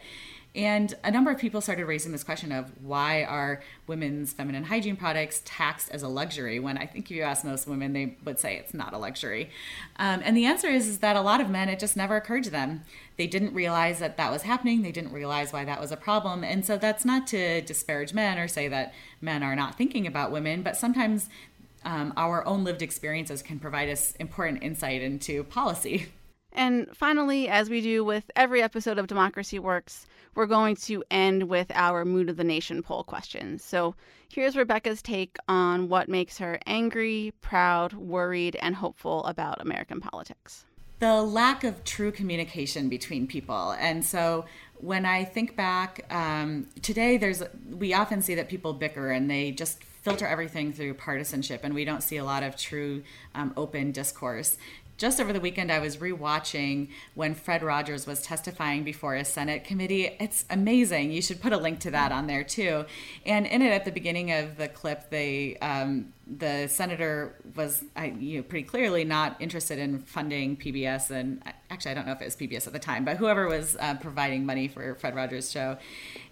And 0.57 0.95
a 1.05 1.11
number 1.11 1.31
of 1.31 1.39
people 1.39 1.61
started 1.61 1.85
raising 1.85 2.13
this 2.13 2.25
question 2.25 2.51
of 2.51 2.73
why 2.83 3.25
are 3.25 3.63
women's 3.87 4.33
feminine 4.33 4.65
hygiene 4.65 4.97
products 4.97 5.43
taxed 5.45 5.91
as 5.91 6.03
a 6.03 6.09
luxury 6.09 6.59
when 6.59 6.79
I 6.79 6.87
think 6.87 7.11
if 7.11 7.17
you 7.17 7.23
ask 7.23 7.45
most 7.45 7.69
women, 7.69 7.93
they 7.93 8.17
would 8.25 8.41
say 8.41 8.57
it's 8.57 8.73
not 8.73 8.95
a 8.95 8.99
luxury. 8.99 9.51
Um, 9.99 10.23
and 10.25 10.35
the 10.35 10.47
answer 10.47 10.69
is, 10.69 10.89
is 10.89 11.01
that 11.01 11.15
a 11.15 11.21
lot 11.21 11.43
of 11.43 11.51
men, 11.51 11.69
it 11.69 11.79
just 11.79 11.95
never 11.95 12.17
occurred 12.17 12.43
to 12.45 12.51
them. 12.51 12.85
They 13.19 13.27
didn't 13.27 13.53
realize 13.53 13.99
that 13.99 14.17
that 14.17 14.33
was 14.33 14.43
happening. 14.43 14.81
They 14.81 14.93
didn't 14.93 15.13
realize 15.13 15.53
why 15.53 15.67
that 15.67 15.79
was 15.79 15.93
a 15.93 15.97
problem. 15.97 16.43
And 16.43 16.65
so 16.65 16.79
that's 16.79 17.05
not 17.05 17.27
to 17.29 17.61
disparage 17.61 18.15
men 18.15 18.39
or 18.39 18.49
say 18.49 18.67
that 18.69 18.95
men 19.21 19.43
are 19.43 19.57
not 19.57 19.77
thinking 19.77 20.07
about 20.07 20.33
women, 20.33 20.63
but 20.63 20.75
sometimes 20.75 21.29
um, 21.85 22.15
our 22.17 22.47
own 22.47 22.65
lived 22.65 22.81
experiences 22.81 23.43
can 23.43 23.59
provide 23.59 23.91
us 23.91 24.13
important 24.17 24.63
insight 24.63 25.03
into 25.03 25.45
policy. 25.45 26.07
And 26.53 26.89
finally, 26.97 27.49
as 27.49 27.69
we 27.69 27.83
do 27.83 28.03
with 28.03 28.31
every 28.35 28.63
episode 28.63 28.99
of 28.99 29.07
Democracy 29.07 29.59
Works, 29.59 30.07
we're 30.37 30.47
going 30.47 30.77
to 30.77 31.03
end 31.11 31.45
with 31.45 31.73
our 31.75 32.05
Mood 32.05 32.29
of 32.29 32.37
the 32.37 32.45
Nation 32.45 32.83
poll 32.83 33.03
questions. 33.03 33.65
So 33.65 33.97
here's 34.29 34.57
Rebecca's 34.57 35.03
take 35.03 35.37
on 35.49 35.89
what 35.89 36.09
makes 36.09 36.39
her 36.39 36.61
angry, 36.67 37.33
proud, 37.41 37.95
worried, 37.95 38.57
and 38.61 38.77
hopeful 38.77 39.25
about 39.25 39.61
American 39.61 40.01
politics. 40.01 40.65
The 40.99 41.23
lack 41.23 41.65
of 41.65 41.85
true 41.85 42.13
communication 42.13 42.89
between 42.89 43.27
people. 43.27 43.73
And 43.73 44.05
so 44.05 44.47
when 44.77 45.05
I 45.05 45.25
think 45.25 45.57
back, 45.57 46.07
um, 46.11 46.69
today 46.83 47.17
there's 47.17 47.43
we 47.71 47.93
often 47.93 48.23
see 48.23 48.35
that 48.37 48.49
people 48.49 48.73
bicker 48.73 49.11
and 49.11 49.31
they 49.31 49.51
just 49.51 49.83
filter 49.85 50.27
everything 50.27 50.73
through 50.73 50.95
partisanship, 50.95 51.63
and 51.65 51.75
we 51.75 51.85
don't 51.85 52.03
see 52.03 52.17
a 52.17 52.25
lot 52.25 52.43
of 52.45 52.57
true 52.57 53.03
um, 53.35 53.53
open 53.57 53.91
discourse 53.91 54.57
just 54.97 55.21
over 55.21 55.33
the 55.33 55.41
weekend, 55.41 55.71
I 55.71 55.79
was 55.79 55.99
rewatching 55.99 56.89
when 57.15 57.35
Fred 57.35 57.63
Rogers 57.63 58.07
was 58.07 58.23
testifying 58.23 58.83
before 58.85 59.15
a 59.15 59.25
Senate 59.25 59.65
committee. 59.65 60.17
It's 60.19 60.45
amazing. 60.51 61.13
You 61.13 61.23
should 61.23 61.41
put 61.41 61.53
a 61.53 61.59
link 61.59 61.81
to 61.81 61.91
that 61.91 62.13
on 62.13 62.27
there 62.27 62.45
too. 62.45 62.85
And 63.25 63.47
in 63.47 63.63
it, 63.63 63.73
at 63.73 63.85
the 63.85 63.93
beginning 63.93 64.33
of 64.33 64.57
the 64.57 64.69
clip, 64.69 65.11
they 65.11 65.57
um, 65.59 66.13
the 66.27 66.67
senator 66.67 67.37
was, 67.55 67.85
I, 67.95 68.07
you 68.07 68.39
know, 68.39 68.43
pretty 68.43 68.67
clearly 68.67 69.05
not 69.05 69.37
interested 69.41 69.79
in 69.79 70.01
funding 70.01 70.57
PBS, 70.57 71.11
and 71.11 71.41
actually, 71.71 71.93
I 71.93 71.95
don't 71.95 72.07
know 72.07 72.13
if 72.13 72.21
it 72.21 72.25
was 72.25 72.37
PBS 72.37 72.67
at 72.67 72.73
the 72.73 72.81
time, 72.81 73.05
but 73.05 73.17
whoever 73.17 73.47
was 73.47 73.77
uh, 73.79 73.95
providing 73.95 74.45
money 74.45 74.67
for 74.67 74.97
Fred 74.97 75.15
Rogers' 75.15 75.53
show, 75.53 75.77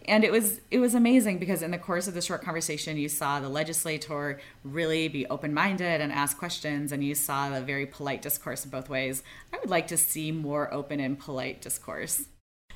and 0.07 0.25
it 0.25 0.33
was 0.33 0.61
it 0.71 0.79
was 0.79 0.95
amazing 0.95 1.39
because 1.39 1.63
in 1.63 1.71
the 1.71 1.79
course 1.79 2.07
of 2.09 2.15
the 2.15 2.21
short 2.21 2.43
conversation, 2.43 2.97
you 2.97 3.09
saw 3.09 3.41
the 3.41 3.49
legislator 3.49 4.41
really 4.63 5.09
be 5.09 5.27
open 5.27 5.55
minded 5.55 6.01
and 6.01 6.13
ask 6.13 6.39
questions, 6.39 6.93
and 6.93 7.03
you 7.03 7.15
saw 7.15 7.51
the 7.51 7.61
very 7.61 7.87
polite 7.87 8.23
discourse 8.23 8.65
both 8.65 8.89
ways. 8.89 9.23
I 9.53 9.59
would 9.59 9.71
like 9.71 9.87
to 9.89 9.97
see 9.97 10.33
more 10.33 10.73
open 10.73 11.01
and 11.01 11.19
polite 11.19 11.61
discourse. 11.61 12.27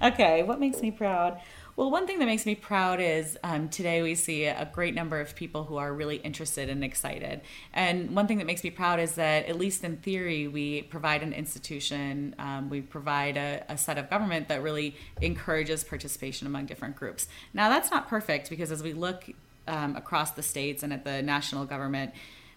Okay, 0.01 0.43
what 0.43 0.61
makes 0.61 0.81
me 0.81 0.91
proud? 0.91 1.41
Well, 1.79 1.93
one 1.93 2.09
thing 2.09 2.19
that 2.19 2.27
makes 2.27 2.45
me 2.45 2.57
proud 2.57 2.99
is 2.99 3.39
um, 3.45 3.69
today 3.69 4.03
we 4.03 4.17
see 4.17 4.47
a 4.47 4.69
great 4.75 4.97
number 4.97 5.21
of 5.21 5.37
people 5.37 5.63
who 5.63 5.77
are 5.77 5.95
really 5.95 6.17
interested 6.17 6.69
and 6.69 6.83
excited. 6.83 7.41
And 7.73 8.17
one 8.17 8.27
thing 8.27 8.39
that 8.39 8.49
makes 8.49 8.65
me 8.65 8.71
proud 8.71 8.99
is 8.99 9.15
that, 9.15 9.47
at 9.47 9.57
least 9.57 9.85
in 9.85 9.99
theory, 9.99 10.49
we 10.49 10.83
provide 10.83 11.23
an 11.23 11.33
institution, 11.33 12.35
um, 12.41 12.69
we 12.69 12.81
provide 12.81 13.37
a, 13.37 13.65
a 13.69 13.79
set 13.79 13.97
of 13.97 14.11
government 14.11 14.49
that 14.49 14.61
really 14.61 14.97
encourages 15.23 15.85
participation 15.85 16.49
among 16.49 16.67
different 16.67 16.97
groups. 16.97 17.29
Now, 17.55 17.69
that's 17.69 17.93
not 17.93 18.09
perfect 18.09 18.51
because 18.51 18.73
as 18.73 18.83
we 18.83 18.93
look 18.93 19.31
um, 19.69 19.95
across 19.95 20.33
the 20.33 20.43
states 20.43 20.83
and 20.83 20.93
at 20.93 21.05
the 21.05 21.23
national 21.23 21.65
government, 21.65 22.13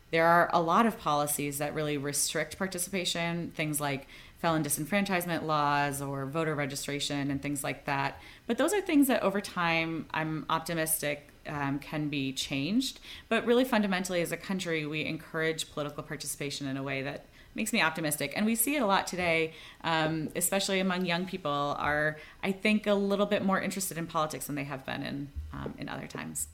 there 0.09 0.25
are 0.25 0.49
a 0.51 0.59
lot 0.59 0.87
of 0.87 0.97
policies 0.97 1.59
that 1.59 1.75
really 1.75 1.99
restrict 1.99 2.57
participation, 2.57 3.51
things 3.55 3.79
like 3.79 4.07
felon 4.41 4.63
disenfranchisement 4.63 5.43
laws 5.43 6.01
or 6.01 6.25
voter 6.25 6.55
registration 6.55 7.29
and 7.29 7.41
things 7.41 7.63
like 7.63 7.85
that. 7.85 8.19
But 8.51 8.57
those 8.57 8.73
are 8.73 8.81
things 8.81 9.07
that 9.07 9.23
over 9.23 9.39
time 9.39 10.07
I'm 10.13 10.45
optimistic 10.49 11.29
um, 11.47 11.79
can 11.79 12.09
be 12.09 12.33
changed. 12.33 12.99
But 13.29 13.45
really, 13.45 13.63
fundamentally, 13.63 14.21
as 14.21 14.33
a 14.33 14.35
country, 14.35 14.85
we 14.85 15.05
encourage 15.05 15.71
political 15.71 16.03
participation 16.03 16.67
in 16.67 16.75
a 16.75 16.83
way 16.83 17.01
that 17.01 17.27
makes 17.55 17.71
me 17.71 17.81
optimistic. 17.81 18.33
And 18.35 18.45
we 18.45 18.55
see 18.55 18.75
it 18.75 18.81
a 18.81 18.85
lot 18.85 19.07
today, 19.07 19.53
um, 19.85 20.27
especially 20.35 20.81
among 20.81 21.05
young 21.05 21.25
people, 21.25 21.77
are, 21.79 22.17
I 22.43 22.51
think, 22.51 22.87
a 22.87 22.93
little 22.93 23.25
bit 23.25 23.41
more 23.41 23.61
interested 23.61 23.97
in 23.97 24.05
politics 24.05 24.47
than 24.47 24.57
they 24.57 24.65
have 24.65 24.85
been 24.85 25.01
in, 25.01 25.29
um, 25.53 25.73
in 25.77 25.87
other 25.87 26.07
times. 26.07 26.49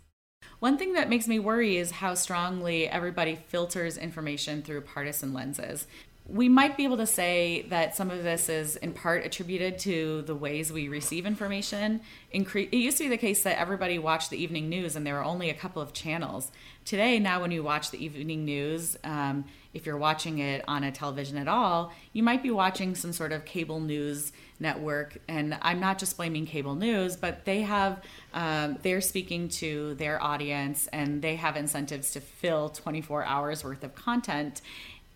One 0.59 0.77
thing 0.77 0.93
that 0.93 1.09
makes 1.09 1.27
me 1.27 1.39
worry 1.39 1.77
is 1.77 1.89
how 1.89 2.13
strongly 2.13 2.87
everybody 2.87 3.39
filters 3.47 3.97
information 3.97 4.61
through 4.61 4.81
partisan 4.81 5.33
lenses 5.33 5.87
we 6.29 6.49
might 6.49 6.75
be 6.75 6.83
able 6.83 6.97
to 6.97 7.07
say 7.07 7.65
that 7.69 7.95
some 7.95 8.11
of 8.11 8.21
this 8.21 8.49
is 8.49 8.75
in 8.77 8.91
part 8.91 9.25
attributed 9.25 9.79
to 9.79 10.23
the 10.23 10.35
ways 10.35 10.73
we 10.73 10.89
receive 10.89 11.25
information. 11.25 12.01
It 12.31 12.73
used 12.73 12.97
to 12.97 13.05
be 13.05 13.09
the 13.09 13.17
case 13.17 13.43
that 13.43 13.57
everybody 13.57 13.97
watched 13.97 14.29
the 14.29 14.37
evening 14.37 14.67
news 14.67 14.97
and 14.97 15.07
there 15.07 15.13
were 15.13 15.23
only 15.23 15.49
a 15.49 15.53
couple 15.53 15.81
of 15.81 15.93
channels. 15.93 16.51
Today, 16.83 17.17
now 17.19 17.41
when 17.41 17.51
you 17.51 17.63
watch 17.63 17.91
the 17.91 18.03
evening 18.03 18.43
news, 18.43 18.97
um, 19.05 19.45
if 19.73 19.85
you're 19.85 19.97
watching 19.97 20.39
it 20.39 20.65
on 20.67 20.83
a 20.83 20.91
television 20.91 21.37
at 21.37 21.47
all, 21.47 21.93
you 22.11 22.23
might 22.23 22.43
be 22.43 22.51
watching 22.51 22.95
some 22.95 23.13
sort 23.13 23.31
of 23.31 23.45
cable 23.45 23.79
news 23.79 24.33
network. 24.59 25.17
And 25.27 25.57
I'm 25.61 25.79
not 25.79 25.99
just 25.99 26.17
blaming 26.17 26.45
cable 26.45 26.75
news, 26.75 27.15
but 27.15 27.45
they 27.45 27.61
have, 27.61 28.01
um, 28.33 28.79
they're 28.81 29.01
speaking 29.01 29.49
to 29.49 29.93
their 29.95 30.21
audience 30.21 30.87
and 30.87 31.21
they 31.21 31.35
have 31.35 31.55
incentives 31.55 32.11
to 32.11 32.21
fill 32.21 32.69
24 32.69 33.23
hours 33.23 33.63
worth 33.63 33.83
of 33.83 33.95
content 33.95 34.61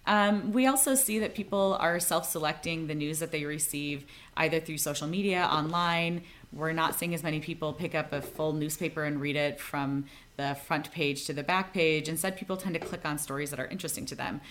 um, 0.05 0.51
we 0.51 0.65
also 0.65 0.95
see 0.95 1.19
that 1.19 1.35
people 1.35 1.77
are 1.79 1.99
self 1.99 2.29
selecting 2.29 2.87
the 2.87 2.95
news 2.95 3.19
that 3.19 3.31
they 3.31 3.45
receive 3.45 4.05
either 4.35 4.59
through 4.59 4.77
social 4.77 5.07
media, 5.07 5.47
online. 5.51 6.23
We're 6.51 6.73
not 6.73 6.95
seeing 6.95 7.13
as 7.13 7.23
many 7.23 7.39
people 7.39 7.71
pick 7.71 7.95
up 7.95 8.11
a 8.11 8.21
full 8.21 8.53
newspaper 8.53 9.03
and 9.03 9.21
read 9.21 9.35
it 9.35 9.59
from 9.59 10.05
the 10.37 10.55
front 10.55 10.91
page 10.91 11.25
to 11.25 11.33
the 11.33 11.43
back 11.43 11.73
page. 11.73 12.09
Instead, 12.09 12.35
people 12.35 12.57
tend 12.57 12.73
to 12.73 12.79
click 12.79 13.05
on 13.05 13.17
stories 13.17 13.51
that 13.51 13.59
are 13.59 13.67
interesting 13.67 14.05
to 14.07 14.15
them. 14.15 14.41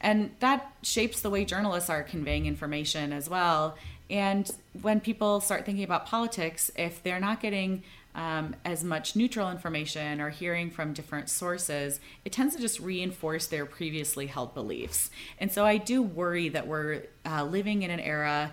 And 0.00 0.30
that 0.38 0.72
shapes 0.82 1.22
the 1.22 1.30
way 1.30 1.44
journalists 1.44 1.90
are 1.90 2.02
conveying 2.02 2.46
information 2.46 3.12
as 3.12 3.28
well. 3.28 3.76
And 4.10 4.50
when 4.80 5.00
people 5.00 5.40
start 5.40 5.66
thinking 5.66 5.84
about 5.84 6.06
politics, 6.06 6.70
if 6.76 7.02
they're 7.02 7.20
not 7.20 7.40
getting 7.40 7.82
um, 8.18 8.56
as 8.64 8.82
much 8.82 9.14
neutral 9.14 9.48
information 9.48 10.20
or 10.20 10.28
hearing 10.28 10.72
from 10.72 10.92
different 10.92 11.30
sources, 11.30 12.00
it 12.24 12.32
tends 12.32 12.56
to 12.56 12.60
just 12.60 12.80
reinforce 12.80 13.46
their 13.46 13.64
previously 13.64 14.26
held 14.26 14.54
beliefs. 14.54 15.08
And 15.38 15.52
so 15.52 15.64
I 15.64 15.76
do 15.76 16.02
worry 16.02 16.48
that 16.48 16.66
we're 16.66 17.04
uh, 17.24 17.44
living 17.44 17.82
in 17.82 17.92
an 17.92 18.00
era, 18.00 18.50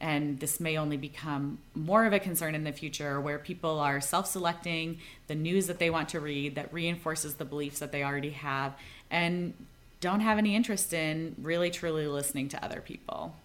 and 0.00 0.40
this 0.40 0.58
may 0.58 0.76
only 0.76 0.96
become 0.96 1.58
more 1.76 2.06
of 2.06 2.12
a 2.12 2.18
concern 2.18 2.56
in 2.56 2.64
the 2.64 2.72
future, 2.72 3.20
where 3.20 3.38
people 3.38 3.78
are 3.78 4.00
self 4.00 4.26
selecting 4.26 4.98
the 5.28 5.36
news 5.36 5.68
that 5.68 5.78
they 5.78 5.90
want 5.90 6.08
to 6.08 6.18
read 6.18 6.56
that 6.56 6.74
reinforces 6.74 7.34
the 7.34 7.44
beliefs 7.44 7.78
that 7.78 7.92
they 7.92 8.02
already 8.02 8.30
have 8.30 8.74
and 9.12 9.54
don't 10.00 10.20
have 10.20 10.38
any 10.38 10.56
interest 10.56 10.92
in 10.92 11.36
really 11.40 11.70
truly 11.70 12.08
listening 12.08 12.48
to 12.48 12.62
other 12.64 12.80
people. 12.80 13.36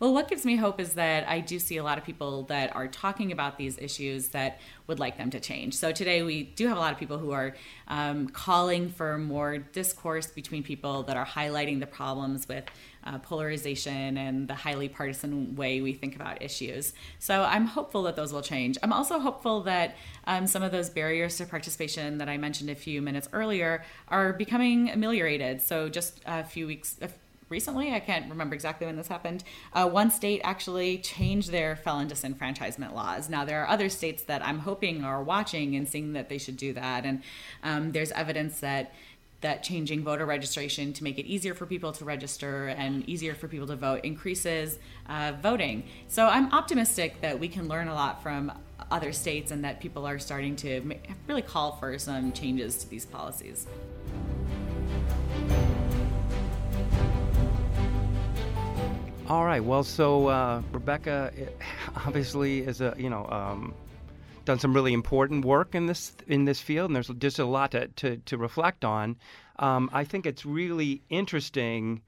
Well, 0.00 0.12
what 0.12 0.28
gives 0.28 0.44
me 0.44 0.56
hope 0.56 0.80
is 0.80 0.94
that 0.94 1.28
I 1.28 1.40
do 1.40 1.58
see 1.58 1.76
a 1.76 1.84
lot 1.84 1.98
of 1.98 2.04
people 2.04 2.42
that 2.44 2.74
are 2.74 2.88
talking 2.88 3.30
about 3.30 3.56
these 3.58 3.78
issues 3.78 4.28
that 4.28 4.58
would 4.86 4.98
like 4.98 5.16
them 5.16 5.30
to 5.30 5.40
change. 5.40 5.74
So 5.74 5.92
today 5.92 6.22
we 6.22 6.42
do 6.42 6.66
have 6.66 6.76
a 6.76 6.80
lot 6.80 6.92
of 6.92 6.98
people 6.98 7.18
who 7.18 7.30
are 7.30 7.54
um, 7.86 8.28
calling 8.28 8.90
for 8.90 9.18
more 9.18 9.58
discourse 9.58 10.26
between 10.26 10.62
people 10.62 11.04
that 11.04 11.16
are 11.16 11.24
highlighting 11.24 11.78
the 11.78 11.86
problems 11.86 12.48
with 12.48 12.64
uh, 13.04 13.18
polarization 13.18 14.16
and 14.16 14.48
the 14.48 14.54
highly 14.54 14.88
partisan 14.88 15.54
way 15.54 15.80
we 15.80 15.92
think 15.92 16.16
about 16.16 16.42
issues. 16.42 16.92
So 17.18 17.42
I'm 17.42 17.66
hopeful 17.66 18.02
that 18.04 18.16
those 18.16 18.32
will 18.32 18.42
change. 18.42 18.76
I'm 18.82 18.92
also 18.92 19.20
hopeful 19.20 19.60
that 19.62 19.96
um, 20.26 20.46
some 20.46 20.62
of 20.62 20.72
those 20.72 20.90
barriers 20.90 21.36
to 21.36 21.46
participation 21.46 22.18
that 22.18 22.28
I 22.28 22.36
mentioned 22.36 22.70
a 22.70 22.74
few 22.74 23.00
minutes 23.00 23.28
earlier 23.32 23.84
are 24.08 24.32
becoming 24.32 24.90
ameliorated. 24.90 25.62
So 25.62 25.88
just 25.88 26.20
a 26.26 26.42
few 26.44 26.66
weeks, 26.66 26.98
recently, 27.48 27.92
I 27.92 28.00
can't 28.00 28.28
remember 28.30 28.54
exactly 28.54 28.86
when 28.86 28.96
this 28.96 29.08
happened, 29.08 29.44
uh, 29.72 29.88
one 29.88 30.10
state 30.10 30.40
actually 30.44 30.98
changed 30.98 31.50
their 31.50 31.76
felon 31.76 32.08
disenfranchisement 32.08 32.94
laws. 32.94 33.28
Now, 33.28 33.44
there 33.44 33.62
are 33.62 33.68
other 33.68 33.88
states 33.88 34.22
that 34.24 34.44
I'm 34.44 34.60
hoping 34.60 35.04
are 35.04 35.22
watching 35.22 35.76
and 35.76 35.88
seeing 35.88 36.12
that 36.14 36.28
they 36.28 36.38
should 36.38 36.56
do 36.56 36.72
that. 36.74 37.04
And 37.04 37.22
um, 37.62 37.92
there's 37.92 38.12
evidence 38.12 38.60
that 38.60 38.92
that 39.44 39.62
changing 39.62 40.02
voter 40.02 40.24
registration 40.24 40.94
to 40.94 41.04
make 41.04 41.18
it 41.18 41.26
easier 41.26 41.52
for 41.52 41.66
people 41.66 41.92
to 41.92 42.02
register 42.02 42.68
and 42.68 43.06
easier 43.06 43.34
for 43.34 43.46
people 43.46 43.66
to 43.66 43.76
vote 43.76 44.02
increases 44.02 44.78
uh, 45.06 45.34
voting. 45.42 45.84
So 46.08 46.26
I'm 46.26 46.50
optimistic 46.50 47.20
that 47.20 47.38
we 47.38 47.48
can 47.48 47.68
learn 47.68 47.88
a 47.88 47.94
lot 47.94 48.22
from 48.22 48.50
other 48.90 49.12
states 49.12 49.50
and 49.50 49.62
that 49.62 49.80
people 49.80 50.06
are 50.06 50.18
starting 50.18 50.56
to 50.56 50.98
really 51.28 51.42
call 51.42 51.72
for 51.76 51.98
some 51.98 52.32
changes 52.32 52.78
to 52.78 52.88
these 52.88 53.04
policies. 53.04 53.66
All 59.26 59.46
right. 59.46 59.64
Well, 59.64 59.84
so 59.84 60.26
uh, 60.26 60.60
Rebecca 60.70 61.32
obviously 61.96 62.58
is 62.58 62.82
a 62.82 62.94
you 62.98 63.08
know 63.08 63.26
um, 63.30 63.74
done 64.44 64.58
some 64.58 64.74
really 64.74 64.92
important 64.92 65.46
work 65.46 65.74
in 65.74 65.86
this 65.86 66.14
in 66.26 66.44
this 66.44 66.60
field, 66.60 66.90
and 66.90 66.96
there's 66.96 67.08
just 67.18 67.38
a 67.38 67.46
lot 67.46 67.70
to 67.70 67.88
to, 67.88 68.18
to 68.18 68.36
reflect 68.36 68.84
on. 68.84 69.16
Um, 69.58 69.88
I 69.94 70.04
think 70.04 70.26
it's 70.26 70.44
really 70.44 71.00
interesting 71.08 72.02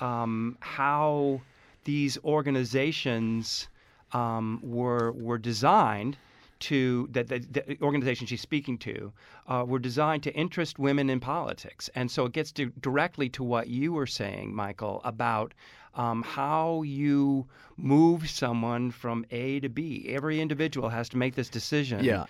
um, 0.00 0.58
how 0.60 1.40
these 1.84 2.18
organizations 2.24 3.66
um, 4.12 4.60
were 4.62 5.10
were 5.10 5.38
designed 5.38 6.18
to 6.60 7.08
that 7.10 7.28
the, 7.28 7.38
the 7.38 7.78
organization 7.82 8.26
she's 8.26 8.40
speaking 8.40 8.78
to 8.78 9.12
uh, 9.48 9.64
were 9.66 9.78
designed 9.78 10.22
to 10.24 10.34
interest 10.34 10.78
women 10.78 11.10
in 11.10 11.20
politics, 11.20 11.90
and 11.94 12.10
so 12.10 12.24
it 12.26 12.32
gets 12.32 12.52
to, 12.52 12.66
directly 12.80 13.28
to 13.30 13.42
what 13.42 13.68
you 13.68 13.92
were 13.92 14.06
saying, 14.06 14.54
Michael, 14.54 15.00
about 15.04 15.54
um, 15.94 16.22
how 16.22 16.82
you 16.82 17.46
move 17.76 18.30
someone 18.30 18.90
from 18.90 19.26
A 19.30 19.60
to 19.60 19.68
B. 19.68 20.06
Every 20.08 20.40
individual 20.40 20.88
has 20.88 21.08
to 21.10 21.16
make 21.16 21.34
this 21.34 21.48
decision. 21.48 22.04
Yeah. 22.04 22.26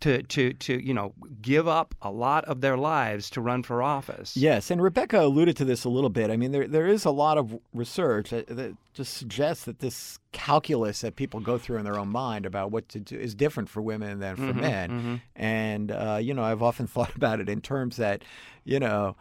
To, 0.00 0.22
to, 0.22 0.54
to 0.54 0.82
you 0.82 0.94
know 0.94 1.12
give 1.42 1.68
up 1.68 1.94
a 2.00 2.10
lot 2.10 2.46
of 2.46 2.62
their 2.62 2.78
lives 2.78 3.28
to 3.30 3.42
run 3.42 3.62
for 3.62 3.82
office. 3.82 4.34
Yes, 4.34 4.70
and 4.70 4.80
Rebecca 4.82 5.20
alluded 5.20 5.58
to 5.58 5.64
this 5.66 5.84
a 5.84 5.90
little 5.90 6.08
bit. 6.08 6.30
I 6.30 6.38
mean, 6.38 6.52
there 6.52 6.66
there 6.66 6.86
is 6.86 7.04
a 7.04 7.10
lot 7.10 7.36
of 7.36 7.58
research 7.74 8.30
that, 8.30 8.46
that 8.46 8.74
just 8.94 9.12
suggests 9.12 9.64
that 9.66 9.80
this 9.80 10.18
calculus 10.32 11.02
that 11.02 11.16
people 11.16 11.38
go 11.40 11.58
through 11.58 11.76
in 11.76 11.84
their 11.84 11.98
own 11.98 12.08
mind 12.08 12.46
about 12.46 12.70
what 12.70 12.88
to 12.90 12.98
do 13.00 13.16
is 13.18 13.34
different 13.34 13.68
for 13.68 13.82
women 13.82 14.20
than 14.20 14.36
for 14.36 14.54
Mhm, 14.54 14.56
men. 14.60 14.90
mhm. 14.90 15.20
And 15.36 15.92
uh, 15.92 16.18
you 16.20 16.32
know, 16.32 16.42
I've 16.44 16.62
often 16.62 16.86
thought 16.94 17.14
about 17.14 17.40
it 17.40 17.50
in 17.50 17.60
terms 17.60 17.98
that, 17.98 18.24
you 18.64 18.80
know, 18.80 19.16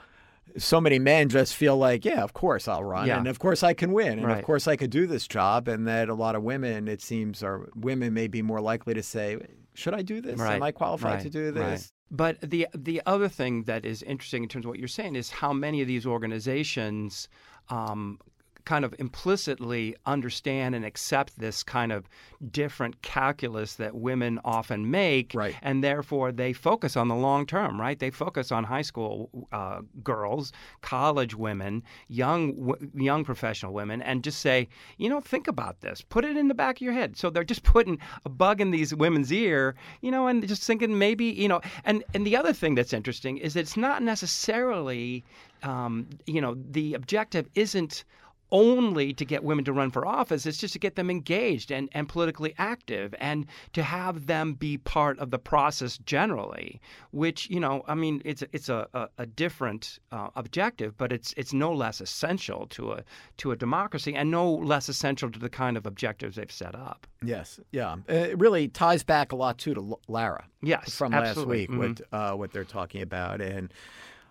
so 0.58 0.80
many 0.80 0.98
men 1.00 1.28
just 1.28 1.56
feel 1.56 1.76
like, 1.78 2.06
yeah, 2.06 2.22
of 2.24 2.32
course 2.34 2.70
I'll 2.70 2.84
run, 2.86 3.08
Yeah. 3.08 3.18
and 3.18 3.28
of 3.28 3.40
course 3.40 3.64
I 3.64 3.74
can 3.74 3.92
win, 3.92 4.20
and 4.20 4.28
Right. 4.28 4.40
of 4.40 4.46
course 4.46 4.66
I 4.68 4.76
could 4.78 4.92
do 4.92 5.08
this 5.08 5.28
job, 5.28 5.68
and 5.68 5.86
that 5.88 6.08
a 6.10 6.14
lot 6.14 6.36
of 6.36 6.44
women, 6.44 6.88
it 6.88 7.02
seems, 7.02 7.44
are 7.44 7.68
women 7.76 8.14
may 8.14 8.28
be 8.28 8.42
more 8.42 8.62
likely 8.62 8.94
to 8.94 9.04
say, 9.04 9.38
should 9.74 9.94
I 9.94 10.02
do 10.02 10.22
this? 10.22 10.40
Right, 10.40 10.56
Am 10.56 10.64
I 10.64 10.72
qualified 10.72 11.20
to 11.22 11.26
right, 11.26 11.32
do 11.32 11.60
right. 11.60 11.72
this? 11.72 11.92
But 12.12 12.42
the 12.42 12.68
the 12.76 13.02
other 13.06 13.28
thing 13.28 13.64
that 13.64 13.86
is 13.86 14.04
interesting 14.04 14.44
in 14.44 14.50
terms 14.50 14.66
of 14.66 14.70
what 14.70 14.80
you're 14.80 14.88
saying 14.88 15.16
is 15.16 15.32
how 15.32 15.52
many 15.52 15.82
of 15.82 15.88
these 15.88 16.06
organizations 16.06 17.28
um, 17.70 18.20
kind 18.66 18.86
of 18.86 18.94
implicitly 19.00 19.96
understand 20.06 20.76
and 20.76 20.86
accept 20.86 21.38
this 21.40 21.64
kind 21.64 21.92
of 21.92 22.08
different 22.52 23.02
calculus 23.02 23.76
that 23.76 23.96
women 23.96 24.40
often 24.44 24.90
make, 24.92 25.32
Right. 25.34 25.56
and 25.62 25.84
therefore 25.84 26.32
they 26.32 26.54
focus 26.54 26.96
on 26.98 27.08
the 27.08 27.16
long 27.16 27.46
term, 27.46 27.80
right? 27.80 27.98
They 28.00 28.10
focus 28.12 28.52
on 28.52 28.64
high 28.64 28.82
school 28.82 29.30
uh, 29.52 29.82
girls, 30.04 30.52
college 30.82 31.36
women, 31.36 31.84
young 32.08 32.54
w- 32.56 32.90
young 32.96 33.24
professional 33.24 33.74
women, 33.74 34.02
and 34.02 34.24
just 34.24 34.40
say, 34.40 34.68
you 34.98 35.10
know, 35.10 35.22
think 35.22 35.48
about 35.48 35.82
this, 35.82 36.02
put 36.02 36.26
it 36.26 36.36
in 36.38 36.48
the 36.48 36.54
back 36.54 36.78
of 36.78 36.82
your 36.82 36.94
head. 36.94 37.18
So 37.18 37.30
they're 37.30 37.44
just 37.44 37.64
putting 37.76 38.00
a 38.26 38.30
bug 38.30 38.62
in 38.62 38.72
these 38.72 38.94
women's 38.94 39.32
ear, 39.32 39.76
you 40.02 40.12
know, 40.12 40.28
and 40.28 40.46
just 40.48 40.64
thinking 40.64 40.98
maybe, 40.98 41.26
you 41.26 41.48
know, 41.48 41.62
and 41.86 42.04
and 42.14 42.26
the 42.26 42.36
other 42.36 42.54
thing 42.54 42.76
that's 42.76 42.94
interesting 42.94 43.38
is 43.38 43.56
it's 43.56 43.78
not 43.78 44.02
necessarily, 44.04 45.24
um, 45.64 46.08
you 46.26 46.42
know, 46.42 46.56
the 46.72 46.94
objective 46.94 47.48
isn't 47.56 48.04
only 48.54 49.12
to 49.14 49.26
get 49.26 49.44
women 49.44 49.66
to 49.66 49.74
run 49.74 49.90
for 49.92 50.06
office. 50.08 50.46
It's 50.46 50.60
just 50.60 50.74
to 50.74 50.80
get 50.80 50.96
them 50.96 51.10
engaged 51.10 51.72
and, 51.72 51.90
and 51.92 52.08
politically 52.08 52.54
active 52.58 53.14
and 53.20 53.46
to 53.74 53.82
have 53.84 54.28
them 54.28 54.54
be 54.54 54.78
part 54.78 55.18
of 55.20 55.32
the 55.32 55.40
process 55.40 55.98
generally, 55.98 56.80
which, 57.12 57.50
you 57.50 57.60
know, 57.60 57.84
I 57.88 57.96
mean, 57.96 58.22
it's, 58.24 58.44
it's 58.54 58.70
a, 58.70 58.88
a, 58.94 59.08
a 59.18 59.26
different 59.26 60.00
uh, 60.12 60.30
objective, 60.36 60.96
but 60.96 61.12
it's, 61.12 61.34
it's 61.36 61.52
no 61.52 61.74
less 61.74 62.00
essential 62.00 62.68
to 62.68 62.92
a, 62.94 63.04
to 63.38 63.52
a 63.52 63.56
democracy 63.56 64.16
and 64.16 64.30
no 64.30 64.54
less 64.54 64.88
essential 64.88 65.32
to 65.32 65.40
the 65.40 65.50
kind 65.50 65.76
of 65.76 65.86
objectives 65.88 66.36
they've 66.36 66.52
set 66.52 66.76
up. 66.76 67.08
Yes, 67.24 67.60
yeah. 67.72 67.96
It 68.08 68.38
really 68.40 68.68
ties 68.68 69.04
back 69.04 69.32
a 69.32 69.36
lot 69.36 69.58
too 69.58 69.74
to 69.74 69.98
Lara 70.08 70.46
Yes, 70.62 70.96
from 70.96 71.14
absolutely. 71.14 71.62
last 71.62 71.70
week, 71.70 71.70
Mhm. 71.72 71.78
what 71.80 72.02
uh, 72.12 72.36
what 72.36 72.52
they're 72.54 72.64
talking 72.64 73.02
about, 73.02 73.42
and 73.42 73.74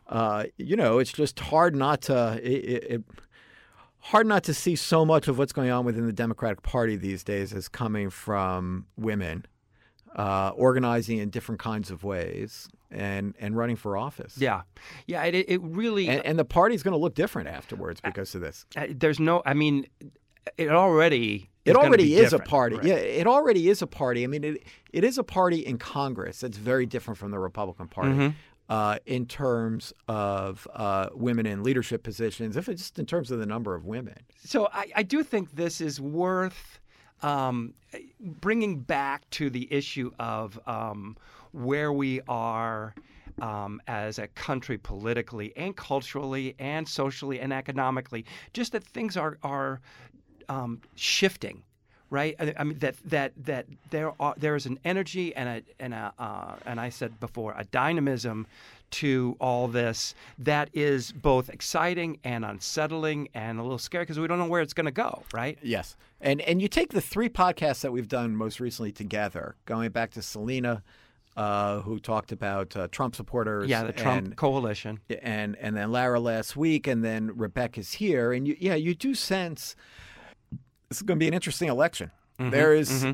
uh, 0.09 0.45
you 0.59 0.77
know, 0.77 0.99
it's 0.99 1.13
just 1.13 1.41
hard 1.41 1.75
not 1.75 2.03
to 2.03 2.39
it, 2.43 2.51
it, 2.53 2.85
it, 2.95 3.03
hard 4.03 4.27
not 4.27 4.43
to 4.45 4.55
see 4.55 4.77
so 4.77 5.05
much 5.05 5.29
of 5.29 5.39
what's 5.39 5.53
going 5.53 5.71
on 5.71 5.85
within 5.85 6.07
the 6.07 6.13
Democratic 6.13 6.63
Party 6.63 6.97
these 6.97 7.23
days 7.25 7.53
as 7.53 7.69
coming 7.69 8.11
from 8.11 8.87
women 8.97 9.47
uh, 10.17 10.51
organizing 10.55 11.19
in 11.19 11.31
different 11.31 11.61
kinds 11.61 11.91
of 11.91 12.05
ways 12.05 12.69
and 12.91 13.35
and 13.41 13.57
running 13.57 13.77
for 13.77 13.97
office. 13.97 14.37
Yeah. 14.37 14.63
Yeah, 15.07 15.23
it, 15.25 15.35
it 15.49 15.61
really. 15.63 16.09
And, 16.09 16.25
and 16.27 16.39
the 16.39 16.45
party's 16.45 16.83
going 16.83 16.93
to 16.93 16.99
look 16.99 17.15
different 17.15 17.49
afterwards 17.49 18.01
because 18.01 18.35
of 18.35 18.41
this. 18.43 18.67
uh, 18.77 18.87
there's 18.91 19.19
no, 19.19 19.43
I 19.47 19.55
mean, 19.55 19.87
it 20.59 20.69
already. 20.69 21.49
It 21.65 21.77
already 21.77 22.17
is 22.17 22.33
a 22.33 22.41
party. 22.41 22.75
Right. 22.77 22.85
Yeah, 22.87 22.95
it 22.97 23.27
already 23.29 23.69
is 23.71 23.83
a 23.83 23.87
party. 23.87 24.25
I 24.25 24.27
mean, 24.27 24.43
it 24.43 24.65
it 24.93 25.05
is 25.05 25.17
a 25.17 25.23
party 25.23 25.61
in 25.61 25.79
Congress 25.79 26.41
that's 26.41 26.59
very 26.59 26.87
different 26.87 27.19
from 27.19 27.31
the 27.31 27.39
Republican 27.39 27.87
Party 27.87 28.11
Mhm. 28.11 28.35
Uh, 28.69 28.99
in 29.07 29.27
terms 29.27 29.93
of 30.09 30.67
uh, 30.75 31.09
women 31.15 31.47
in 31.47 31.63
leadership 31.63 32.03
positions, 32.03 32.57
if 32.57 32.69
it's 32.69 32.83
just 32.83 32.99
in 32.99 33.07
terms 33.07 33.31
of 33.31 33.39
the 33.39 33.47
number 33.47 33.75
of 33.75 33.85
women. 33.85 34.17
So 34.45 34.69
I, 34.73 34.91
I 34.97 35.03
do 35.03 35.23
think 35.23 35.55
this 35.55 35.81
is 35.81 36.01
worth 36.01 36.81
um, 37.23 37.75
bringing 38.21 38.81
back 38.81 39.29
to 39.31 39.51
the 39.51 39.73
issue 39.73 40.11
of 40.19 40.59
um, 40.67 41.17
where 41.53 41.93
we 41.93 42.21
are 42.29 42.95
um, 43.41 43.81
as 43.87 44.19
a 44.19 44.27
country 44.29 44.79
politically 44.79 45.53
and 45.57 45.77
culturally 45.77 46.55
and 46.59 46.89
socially 46.89 47.41
and 47.41 47.53
economically. 47.53 48.25
Just 48.53 48.73
that 48.73 48.85
things 48.85 49.17
are 49.17 49.39
are 49.43 49.81
um, 50.49 50.81
shifting. 50.95 51.63
Right, 52.13 52.37
I 52.59 52.65
mean 52.65 52.79
that 52.81 52.97
that 53.07 53.33
that 53.47 53.65
there 53.89 54.13
are 54.21 54.35
there 54.37 54.55
is 54.55 54.67
an 54.67 54.79
energy 54.85 55.35
and 55.35 55.49
a 55.49 55.63
and 55.83 55.95
a 55.95 56.13
uh, 56.19 56.57
and 56.67 56.79
I 56.79 56.91
said 56.91 57.19
before 57.19 57.55
a 57.57 57.65
dynamism 57.65 58.47
to 58.91 59.35
all 59.41 59.67
this 59.67 60.15
that 60.39 60.69
is 60.75 61.11
both 61.11 61.49
exciting 61.49 62.19
and 62.23 62.45
unsettling 62.45 63.29
and 63.33 63.59
a 63.59 63.63
little 63.63 63.79
scary 63.79 64.05
because 64.05 64.21
we 64.21 64.27
don't 64.27 64.39
know 64.39 64.47
where 64.47 64.61
it's 64.61 64.75
going 64.75 64.85
to 64.85 64.93
go. 64.93 65.23
Right? 65.33 65.59
Yes, 65.63 65.97
and 66.21 66.43
and 66.43 66.61
you 66.61 66.69
take 66.69 66.93
the 66.93 67.01
three 67.01 67.31
podcasts 67.31 67.81
that 67.81 67.93
we've 67.93 68.09
done 68.09 68.37
most 68.37 68.61
recently 68.61 68.93
together, 68.93 69.57
going 69.65 69.91
back 69.91 70.11
to 70.11 70.21
Selena, 70.21 70.83
uh, 71.35 71.81
who 71.81 71.99
talked 71.99 72.31
about 72.31 72.77
uh, 72.77 72.89
Trump 72.89 73.17
supporters. 73.17 73.71
Yeah, 73.71 73.85
the 73.85 73.93
Trump 73.95 74.27
and, 74.27 74.37
coalition. 74.37 75.01
and 75.23 75.57
and 75.57 75.75
then 75.75 75.91
Lara 75.91 76.21
last 76.21 76.57
week, 76.59 76.87
and 76.87 77.03
then 77.03 77.35
Rebecca's 77.35 77.95
here, 77.95 78.33
and 78.33 78.47
you, 78.47 78.55
yeah, 78.61 78.75
you 78.75 78.95
do 78.95 79.15
sense 79.15 79.77
this 80.93 80.99
is 80.99 81.03
going 81.05 81.19
to 81.19 81.23
be 81.25 81.29
an 81.29 81.35
interesting 81.35 81.69
election. 81.69 82.11
Mm-hmm, 82.39 82.51
There 82.51 82.75
is- 82.75 83.05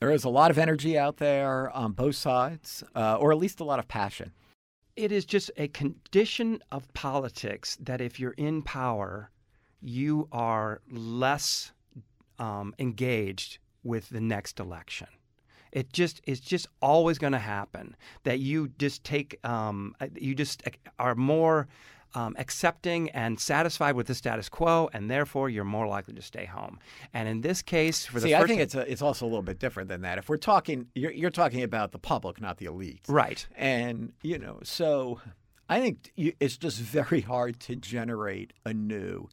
there 0.00 0.10
is 0.12 0.24
a 0.24 0.28
lot 0.28 0.50
of 0.52 0.58
energy 0.58 0.96
out 0.96 1.16
there 1.16 1.70
on 1.70 1.92
both 1.92 2.14
sides, 2.14 2.84
uh, 2.94 3.16
or 3.16 3.32
at 3.32 3.38
least 3.38 3.58
a 3.60 3.64
lot 3.64 3.78
of 3.80 3.88
passion. 3.88 4.32
It 4.94 5.10
is 5.12 5.24
just 5.24 5.50
a 5.56 5.68
condition 5.68 6.60
of 6.70 6.92
politics 6.92 7.76
that 7.80 8.00
if 8.00 8.18
you're 8.20 8.32
in 8.36 8.62
power, 8.62 9.30
you 9.80 10.28
are 10.32 10.80
less 10.90 11.72
um, 12.38 12.74
engaged 12.78 13.58
with 13.82 14.08
the 14.10 14.20
next 14.20 14.60
election. 14.60 15.08
It 15.72 15.92
just 15.92 16.20
it's 16.24 16.40
just 16.40 16.66
always 16.80 17.18
going 17.18 17.32
to 17.34 17.38
happen 17.38 17.94
that 18.22 18.38
you 18.38 18.68
just 18.78 19.04
take 19.04 19.38
um, 19.44 19.94
you 20.16 20.34
just 20.34 20.62
are 20.98 21.14
more 21.14 21.68
um, 22.14 22.34
accepting 22.38 23.10
and 23.10 23.38
satisfied 23.38 23.94
with 23.94 24.06
the 24.06 24.14
status 24.14 24.48
quo, 24.48 24.88
and 24.92 25.10
therefore 25.10 25.48
you're 25.48 25.64
more 25.64 25.86
likely 25.86 26.14
to 26.14 26.22
stay 26.22 26.44
home. 26.44 26.78
And 27.12 27.28
in 27.28 27.40
this 27.40 27.62
case, 27.62 28.06
for 28.06 28.20
the 28.20 28.28
See, 28.28 28.32
first 28.32 28.44
I 28.44 28.46
think 28.46 28.60
it's 28.60 28.74
a, 28.74 28.90
it's 28.90 29.02
also 29.02 29.26
a 29.26 29.28
little 29.28 29.42
bit 29.42 29.58
different 29.58 29.88
than 29.88 30.02
that. 30.02 30.18
If 30.18 30.28
we're 30.28 30.36
talking, 30.36 30.86
you're, 30.94 31.12
you're 31.12 31.30
talking 31.30 31.62
about 31.62 31.92
the 31.92 31.98
public, 31.98 32.40
not 32.40 32.58
the 32.58 32.66
elite, 32.66 33.02
right. 33.08 33.46
And 33.56 34.12
you 34.22 34.38
know, 34.38 34.60
so 34.62 35.20
I 35.68 35.80
think 35.80 36.12
you, 36.16 36.32
it's 36.40 36.56
just 36.56 36.80
very 36.80 37.20
hard 37.20 37.60
to 37.60 37.76
generate 37.76 38.52
anew 38.64 39.28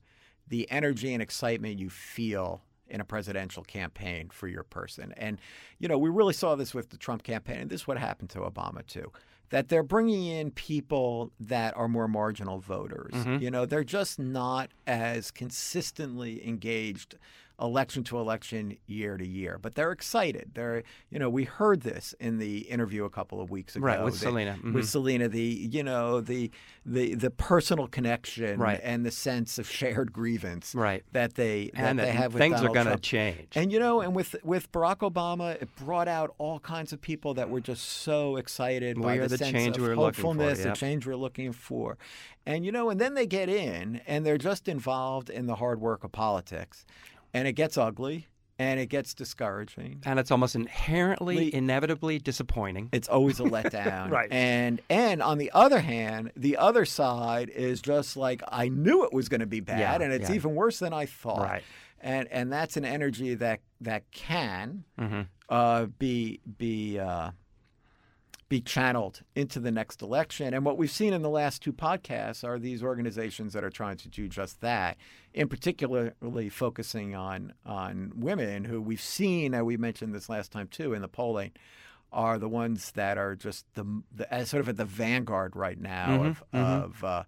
the 0.48 0.70
energy 0.70 1.14
and 1.14 1.22
excitement 1.22 1.80
you 1.80 1.90
feel 1.90 2.62
in 2.88 3.02
a 3.02 3.06
presidential 3.06 3.63
campaign 3.63 4.30
for 4.32 4.48
your 4.48 4.63
person. 4.63 5.13
And 5.17 5.39
you 5.80 5.88
know, 5.88 5.98
we 5.98 6.10
really 6.10 6.34
saw 6.34 6.56
this 6.56 6.74
with 6.74 6.89
the 6.89 6.98
Trump 6.98 7.24
campaign, 7.24 7.58
and 7.60 7.69
this 7.69 7.82
is 7.82 7.88
what 7.88 7.98
happened 7.98 8.30
to 8.32 8.39
Obama 8.39 8.86
too. 8.86 9.12
that 9.50 9.69
they're 9.69 9.84
bringing 9.84 10.26
in 10.26 10.52
people 10.52 11.32
that 11.39 11.76
are 11.78 11.88
more 11.88 12.08
marginal 12.08 12.60
voters. 12.60 13.13
Mm-hmm. 13.13 13.43
You 13.43 13.52
know, 13.52 13.65
they're 13.65 13.84
just 13.84 14.19
not 14.19 14.71
as 14.88 15.32
consistently 15.32 16.45
engaged 16.48 17.15
election 17.62 18.04
to 18.06 18.18
election, 18.20 18.78
year 18.86 19.18
to 19.18 19.28
year. 19.28 19.58
But 19.62 19.76
they're 19.76 19.91
excited. 19.91 20.52
They're, 20.54 20.84
you 21.10 21.20
know, 21.20 21.30
we 21.30 21.46
heard 21.46 21.82
this 21.82 22.13
in 22.20 22.38
the 22.38 22.60
interview 22.60 23.06
a 23.06 23.10
couple 23.10 23.39
of 23.41 23.50
weeks 23.50 23.76
ago. 23.76 23.86
Right, 23.86 24.04
with 24.04 24.15
that- 24.15 24.20
Selena. 24.20 24.58
Mhm. 24.62 24.74
With 24.74 24.89
Selena, 24.89 25.28
the 25.30 25.41
you 25.72 25.84
know 25.84 26.22
the 26.22 26.52
the 26.86 27.15
the 27.15 27.32
personal 27.32 27.88
connection 27.88 28.60
Right. 28.60 28.80
and 28.84 29.06
the 29.06 29.12
sense 29.12 29.58
of 29.58 29.70
shared 29.70 30.12
grievance 30.13 30.76
Right. 30.76 31.04
that 31.13 31.36
they 31.36 31.72
that 31.74 31.82
and 31.82 32.00
they 32.00 32.12
have 32.12 32.34
with 32.34 32.41
things 32.41 32.62
are 32.62 32.70
going 32.74 32.88
to 32.88 32.98
change. 32.98 33.50
And 33.56 33.72
you 33.72 33.80
know, 33.80 34.02
and 34.02 34.15
with 34.15 34.36
with 34.44 34.72
Barack 34.72 34.98
Obama, 35.10 35.56
it 35.62 35.70
brought 35.78 36.08
out 36.08 36.34
all 36.38 36.60
kinds 36.60 36.91
of 36.94 37.02
people 37.02 37.34
that 37.36 37.50
were 37.50 37.62
just 37.62 37.84
so 37.86 38.36
excited 38.38 38.98
We 38.98 39.04
by 39.04 39.18
the, 39.18 39.28
the 39.30 39.38
sense 39.38 39.52
change 39.52 39.78
of 39.78 39.84
we 39.84 39.89
were 39.89 39.96
looking 39.96 40.13
for, 40.22 40.28
hopefulness, 40.28 40.60
yep. 40.60 40.74
the 40.74 40.80
change 40.80 41.08
we're 41.08 41.15
looking 41.15 41.52
for. 41.54 41.98
And 42.46 42.63
you 42.65 42.72
know, 42.72 42.89
and 42.89 43.00
then 43.02 43.15
they 43.15 43.26
get 43.26 43.50
in 43.50 44.02
and 44.06 44.24
they're 44.26 44.38
just 44.38 44.68
involved 44.68 45.30
in 45.32 45.48
the 45.48 45.56
hard 45.56 45.82
work 45.82 46.04
of 46.04 46.12
politics, 46.12 46.86
and 47.36 47.48
it 47.48 47.54
gets 47.54 47.78
ugly 47.78 48.28
and 48.58 48.80
it 48.80 48.86
gets 48.88 49.13
discouraging. 49.13 50.02
and 50.06 50.17
it's 50.17 50.32
almost 50.32 50.56
inherently, 50.56 51.36
Le- 51.52 51.58
inevitably 51.58 52.19
disappointing. 52.19 52.88
It's 52.93 53.10
always 53.10 53.39
a 53.41 53.43
letdown. 53.43 54.10
Right. 54.17 54.32
And 54.32 54.82
and 54.89 55.21
on 55.21 55.38
the 55.38 55.52
other 55.54 55.82
hand, 55.82 56.32
the 56.38 56.56
other 56.58 56.86
side 56.86 57.50
is 57.50 57.82
just 57.82 58.15
like 58.15 58.41
I 58.48 58.69
knew 58.69 59.04
it 59.04 59.12
was 59.13 59.28
going 59.30 59.41
to 59.41 59.45
be 59.45 59.60
bad, 59.60 59.80
Yeah, 59.80 59.95
and 60.02 60.13
it's 60.13 60.30
yeah. 60.30 60.36
even 60.36 60.56
worse 60.56 60.80
than 60.80 60.93
I 60.93 61.06
thought. 61.06 61.41
Right. 61.41 61.63
And 62.02 62.28
and 62.32 62.52
that's 62.52 62.78
an 62.78 62.86
energy 62.86 63.36
that 63.36 63.60
that 63.82 64.10
can 64.12 64.86
Mm-hmm. 65.00 65.21
uh, 65.50 65.86
be 66.00 66.39
be 66.58 66.98
uh, 67.00 67.32
be 68.56 68.62
channeled 68.62 69.22
into 69.36 69.60
the 69.60 69.72
next 69.72 70.02
election. 70.02 70.54
And 70.54 70.63
what 70.63 70.78
we've 70.78 70.89
seen 70.89 71.12
in 71.12 71.22
the 71.22 71.30
last 71.30 71.62
two 71.62 71.74
podcasts 71.74 72.41
are 72.41 72.58
these 72.58 72.82
organizations 72.82 73.52
that 73.52 73.65
are 73.65 73.70
trying 73.70 73.98
to 73.98 74.08
do 74.08 74.30
just 74.30 74.62
that. 74.62 74.96
In 75.34 75.50
particularly 75.50 76.48
focusing 76.48 77.15
on 77.15 77.54
on 77.65 78.13
women, 78.15 78.63
who 78.63 78.82
we've 78.82 79.02
seen, 79.02 79.54
and 79.54 79.65
we 79.65 79.76
mentioned 79.76 80.15
this 80.15 80.30
last 80.30 80.54
time 80.54 80.70
too 80.70 80.94
in 80.94 81.02
the 81.02 81.10
polling, 81.10 81.52
are 82.13 82.39
the 82.39 82.48
ones 82.48 82.91
that 82.91 83.18
are 83.18 83.36
just 83.36 83.65
the, 83.74 83.84
the 84.15 84.34
uh, 84.34 84.46
sort 84.46 84.62
of 84.62 84.70
at 84.70 84.78
the 84.78 84.86
vanguard 84.86 85.58
right 85.58 85.80
now 85.80 86.08
mm-hmm. 86.08 86.26
of 86.28 86.44
mm-hmm. 86.54 86.84
of 86.86 87.04
uh, 87.04 87.24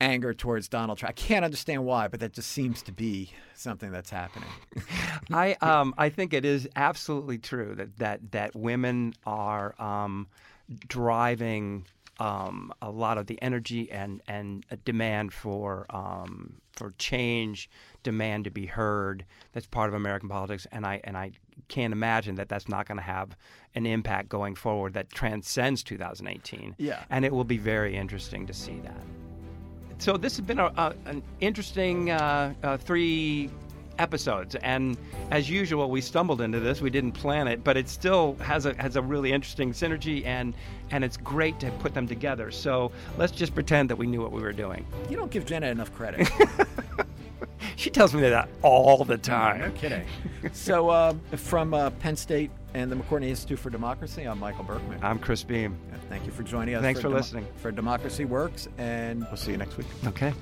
anger 0.00 0.34
towards 0.34 0.68
Donald 0.68 0.98
Trump. 0.98 1.10
I 1.10 1.12
can't 1.12 1.44
understand 1.44 1.84
why, 1.84 2.08
but 2.08 2.20
that 2.20 2.32
just 2.32 2.50
seems 2.50 2.82
to 2.82 2.92
be 2.92 3.30
something 3.54 3.90
that's 3.90 4.10
happening. 4.10 4.48
I 5.32 5.54
um 5.60 5.94
I 5.98 6.08
think 6.08 6.32
it 6.34 6.44
is 6.44 6.68
absolutely 6.76 7.38
true 7.38 7.74
that 7.76 7.98
that 7.98 8.32
that 8.32 8.56
women 8.56 9.14
are 9.24 9.80
um, 9.80 10.28
driving 10.88 11.86
um, 12.18 12.72
a 12.80 12.90
lot 12.90 13.18
of 13.18 13.26
the 13.26 13.40
energy 13.42 13.90
and 13.90 14.22
and 14.26 14.64
a 14.70 14.76
demand 14.76 15.32
for 15.32 15.86
um, 15.90 16.54
for 16.72 16.94
change, 16.98 17.68
demand 18.02 18.44
to 18.44 18.50
be 18.50 18.66
heard. 18.66 19.24
That's 19.52 19.66
part 19.66 19.88
of 19.88 19.94
American 19.94 20.28
politics, 20.28 20.66
and 20.72 20.86
I 20.86 21.00
and 21.04 21.16
I 21.16 21.32
can't 21.68 21.92
imagine 21.92 22.36
that 22.36 22.48
that's 22.48 22.68
not 22.68 22.86
going 22.86 22.98
to 22.98 23.04
have 23.04 23.36
an 23.74 23.86
impact 23.86 24.28
going 24.28 24.54
forward 24.54 24.94
that 24.94 25.10
transcends 25.10 25.82
2018. 25.82 26.76
Yeah. 26.78 27.04
and 27.10 27.24
it 27.24 27.32
will 27.32 27.44
be 27.44 27.58
very 27.58 27.96
interesting 27.96 28.46
to 28.46 28.52
see 28.52 28.78
that. 28.80 29.25
So 29.98 30.16
this 30.16 30.36
has 30.36 30.44
been 30.44 30.58
a, 30.58 30.66
a, 30.66 30.94
an 31.06 31.22
interesting 31.40 32.10
uh, 32.10 32.54
uh, 32.62 32.76
three 32.76 33.50
episodes, 33.98 34.54
and 34.56 34.96
as 35.30 35.48
usual, 35.48 35.90
we 35.90 36.00
stumbled 36.00 36.40
into 36.42 36.60
this. 36.60 36.80
We 36.80 36.90
didn't 36.90 37.12
plan 37.12 37.48
it, 37.48 37.64
but 37.64 37.76
it 37.76 37.88
still 37.88 38.34
has 38.36 38.66
a 38.66 38.74
has 38.80 38.96
a 38.96 39.02
really 39.02 39.32
interesting 39.32 39.72
synergy, 39.72 40.24
and 40.26 40.54
and 40.90 41.02
it's 41.02 41.16
great 41.16 41.58
to 41.60 41.70
put 41.72 41.94
them 41.94 42.06
together. 42.06 42.50
So 42.50 42.92
let's 43.16 43.32
just 43.32 43.54
pretend 43.54 43.90
that 43.90 43.96
we 43.96 44.06
knew 44.06 44.20
what 44.20 44.32
we 44.32 44.42
were 44.42 44.52
doing. 44.52 44.86
You 45.08 45.16
don't 45.16 45.30
give 45.30 45.46
Jenna 45.46 45.68
enough 45.68 45.94
credit. 45.94 46.28
She 47.86 47.90
tells 47.90 48.12
me 48.12 48.22
that 48.22 48.48
all 48.62 49.04
the 49.04 49.16
time. 49.16 49.60
No 49.60 49.66
time. 49.66 49.74
kidding. 49.74 50.04
so, 50.52 50.88
uh, 50.88 51.14
from 51.36 51.72
uh, 51.72 51.90
Penn 51.90 52.16
State 52.16 52.50
and 52.74 52.90
the 52.90 52.96
McCourtney 52.96 53.28
Institute 53.28 53.60
for 53.60 53.70
Democracy, 53.70 54.24
I'm 54.24 54.40
Michael 54.40 54.64
Berkman. 54.64 54.98
I'm 55.02 55.20
Chris 55.20 55.44
Beem. 55.44 55.78
Thank 56.08 56.26
you 56.26 56.32
for 56.32 56.42
joining 56.42 56.74
us. 56.74 56.82
Thanks 56.82 56.98
for 56.98 57.06
Demo- 57.06 57.18
listening. 57.18 57.46
For 57.58 57.70
Democracy 57.70 58.24
Works, 58.24 58.66
and 58.76 59.20
we'll 59.26 59.36
see 59.36 59.52
you 59.52 59.56
next 59.56 59.76
week. 59.76 59.86
Okay. 60.04 60.34